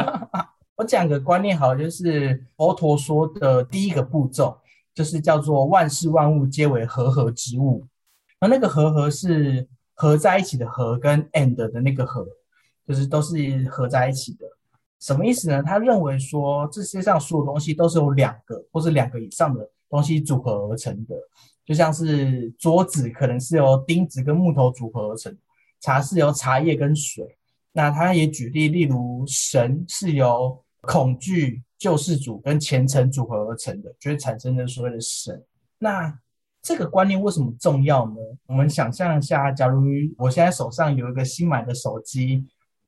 [0.76, 4.58] 我讲个观念好，就是佛陀说的第一个步骤，
[4.94, 7.86] 就是叫做万事万物皆为和合之物。
[8.40, 12.26] 而那个和合是合在一起的合，跟 and 的那个合，
[12.86, 14.46] 就是都是合在一起的。
[14.98, 15.62] 什么意思呢？
[15.62, 21.14] 他认为说，这世界上所有东西都是由两个或是两个以上的东西组合而成的。
[21.64, 25.36] 就像是桌子可能是由钉子跟木头组合而成，
[25.80, 27.36] 茶是由茶叶跟水。
[27.72, 35.44] 那他也举例，例如神是由恐惧、救世主跟虔诚组合而成的，就会产生的所谓的神。
[35.78, 36.18] 那
[36.66, 38.16] 这个观念为什么重要呢？
[38.46, 39.84] 我们想象一下，假如
[40.18, 42.44] 我现在手上有一个新买的手机，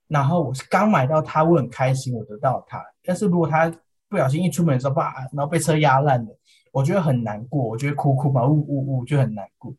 [0.08, 2.84] 然后我刚买到它，我很开心，我得到它。
[3.04, 3.72] 但是如果它
[4.08, 6.38] 不小心一出门的时候，啪，然后被车压烂了，
[6.72, 9.72] 我觉得很难过，我觉得哭哭嘛，呜呜呜，就很难过。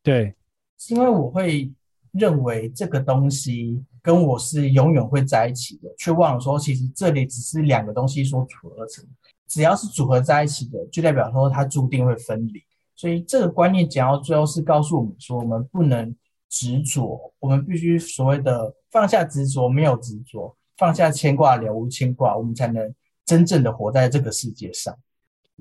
[0.00, 0.32] 对，
[0.78, 1.72] 是因为我会
[2.12, 3.84] 认为这个东西。
[4.00, 9.02] 跟我是永远会在一起的，却忘了说，其实这里只是两个东西所组合成。
[9.48, 12.62] 只要是组合在一起的，就代表说它注定会分离。
[12.96, 16.14] 所以这个观念讲到最后是告诉我们说，我们不能
[16.48, 24.96] 执着，我们必须所谓的放下执着，没有执着，放下牵挂，了无牵挂，我们才能真正的活在这个世界上。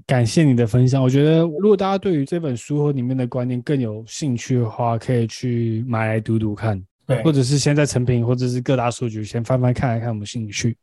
[0.07, 1.01] 感谢你的分享。
[1.01, 6.83] 我觉得，如果大家对于这本书和里面的观念更有兴趣的话，可以去买来读读看。
[7.05, 10.75] 对，或者是先在成品，或者是各大书局先翻翻看，看有没有兴趣。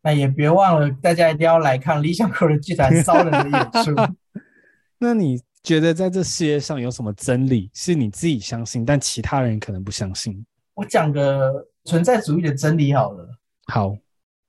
[0.00, 3.92] 那也别忘了，大家一定要来看理想国的剧团骚人的演出。
[4.98, 10.44] 那你觉得在这世界上有什么真理是你自己相信，但其他人可能不相信？
[10.74, 13.28] 我讲个存在主义的真理好了。
[13.66, 13.96] 好，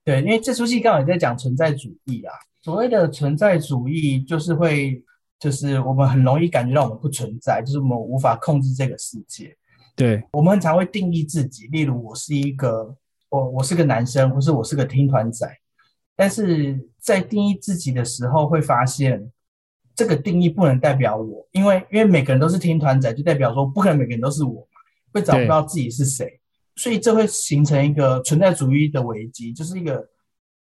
[0.04, 2.32] 对，因为这出戏刚好也在讲存在主义啊。
[2.62, 5.02] 所谓的存在主义，就是会，
[5.38, 9.56] 就是我们很容易感觉到我们不存在，就是我们无法控制这个世界。
[9.96, 12.94] 对，我们很常会定义自己，例如我是一个
[13.28, 15.46] 我我是个男生，或是我是个听团仔。
[16.14, 19.30] 但是在定义自己的时候，会发现
[20.00, 24.80] 这个定义不能代表我，因为因为每个人都是听团仔，就代表说不可能每个人都是我嘛，
[25.12, 26.40] 会找不到自己是谁，
[26.74, 30.08] 所以这会形成一个存在主义的危机，就是一个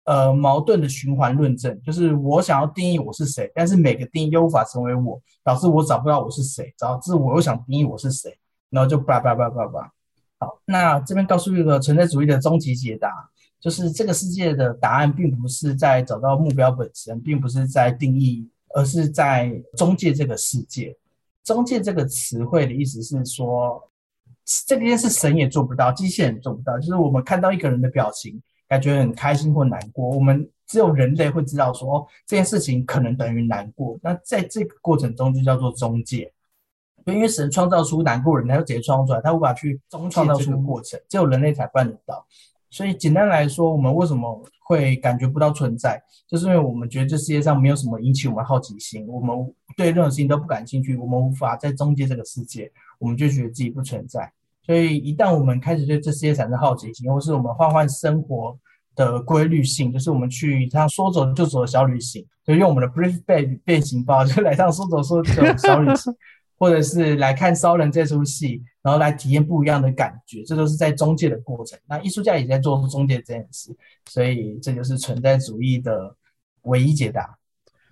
[0.03, 8.37] 呃矛盾的循环论证，就是我想要定义我是谁，但是每个定义又无法成为我，导致我找不到我是谁，导致我又想定义我是谁。
[8.69, 9.91] 然后就叭叭叭叭叭，
[10.39, 13.07] 好，那这边告诉一个存在主义的终极解答，
[13.61, 20.95] 就是这个世界的答案并不是在找到目标本身，并不是在定义，而是在中介这个世界。
[21.43, 23.81] 中介这个词汇的意思是说，
[24.65, 26.77] 这件事神也做不到，机器人做不到。
[26.79, 33.99] 就是我们看到一个人的表情，感觉很开心或难过，我们只有人类会知道说，哦，这件事情可能等于难过。
[34.01, 36.31] 那在这个过程中就叫做中介。
[37.05, 42.25] 因为神创造出难过人，他就直接创造出来，他无法去中创造出过程，只有人类才办得到。
[42.73, 49.37] 所以简单来说，我们为什么会感觉不到存在，就是因为我们觉得这世界上没有什么引起我们好奇心，我们
[49.77, 54.27] 对任何事情都不感兴趣，我们无法在中介这个世界，我们就觉得自己不存在。
[54.65, 58.57] 所以一旦我们开始对这世界产生好奇心，或是我们换换生活
[58.95, 66.11] 的规律性，就是我们去一趟说走就走的小旅行，就用我们的 brief bag 变形包，就来趟说走说走的小旅行。
[66.63, 71.77] 或者是来看骚人这出戏，然后来体验不一样的感觉，这都是在中介的过程。
[71.89, 73.75] 那艺术家也在做中介这件事，
[74.09, 76.15] 所以这就是存在主义的
[76.61, 77.37] 唯一解答。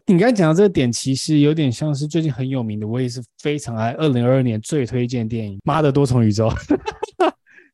[0.06, 3.92] 你刚才讲到这个点，其实有点像是最近很有名的，我也是非常爱。
[3.96, 6.48] 二零二二年最推荐电影《妈的多重宇宙》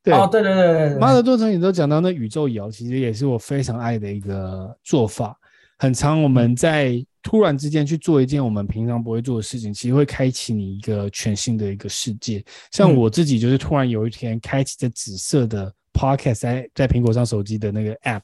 [0.02, 0.16] 对。
[0.16, 5.38] 哦，对对对对，对，妈的多重宇宙讲到那宇宙摇，其实也是我非常爱的一个做法。
[5.78, 7.06] 很常我们在。
[7.28, 12.42] 突然之间去做一件我们平常不会做的事情，其实会开启你一个全新的一个世界。
[12.72, 18.22] 像我自己就是突然有一天开启这紫色的 Podcast 在在苹果上手机的那个 App，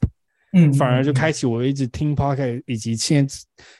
[0.54, 3.36] 嗯，反而就开启我一直听 Podcast 以及现在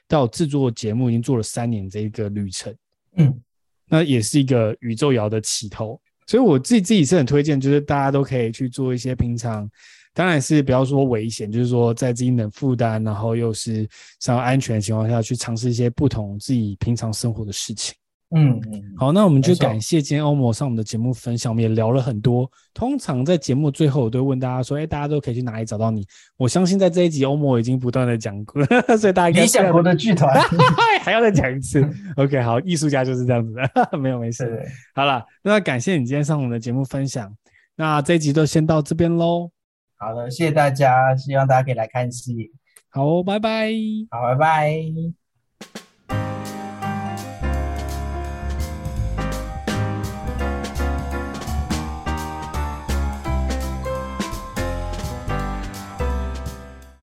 [0.07, 2.77] 到制作节目已经做了三年这一个旅程，
[3.17, 3.41] 嗯，
[3.89, 5.99] 那也是一个宇宙摇的起头。
[6.27, 9.67] 所以我自己自己是很推荐，就是大家都可以去做一些平常。
[10.15, 13.87] 当然是不要说危险，就是说在自己能负担，然后又是
[14.21, 17.95] 相对安全的情况下去尝试一些不同自己平常生活的事情。
[18.37, 22.51] 嗯嗯，好，那我们就感谢今天欧摩上我们的节目分享，我们也聊了很多。
[22.73, 26.05] 通常在节目最后，我都会问大家说：“哎，大家都可以去哪里找到你？”
[26.37, 28.67] 我相信在这一集，欧摩已经不断的讲过了，
[28.99, 30.33] 所以大家理想国的剧团
[31.03, 31.89] 还要再讲一次。
[32.17, 34.61] OK，好，艺术家就是这样子的， 没有没事。
[34.95, 37.33] 好了，那感谢你今天上我们的节目分享。
[37.77, 39.51] 那这一集就先到这边喽。
[39.97, 42.53] 好的谢谢大家希望大家可以来看戏。
[42.91, 43.73] 好拜拜。
[44.11, 45.94] 好拜拜。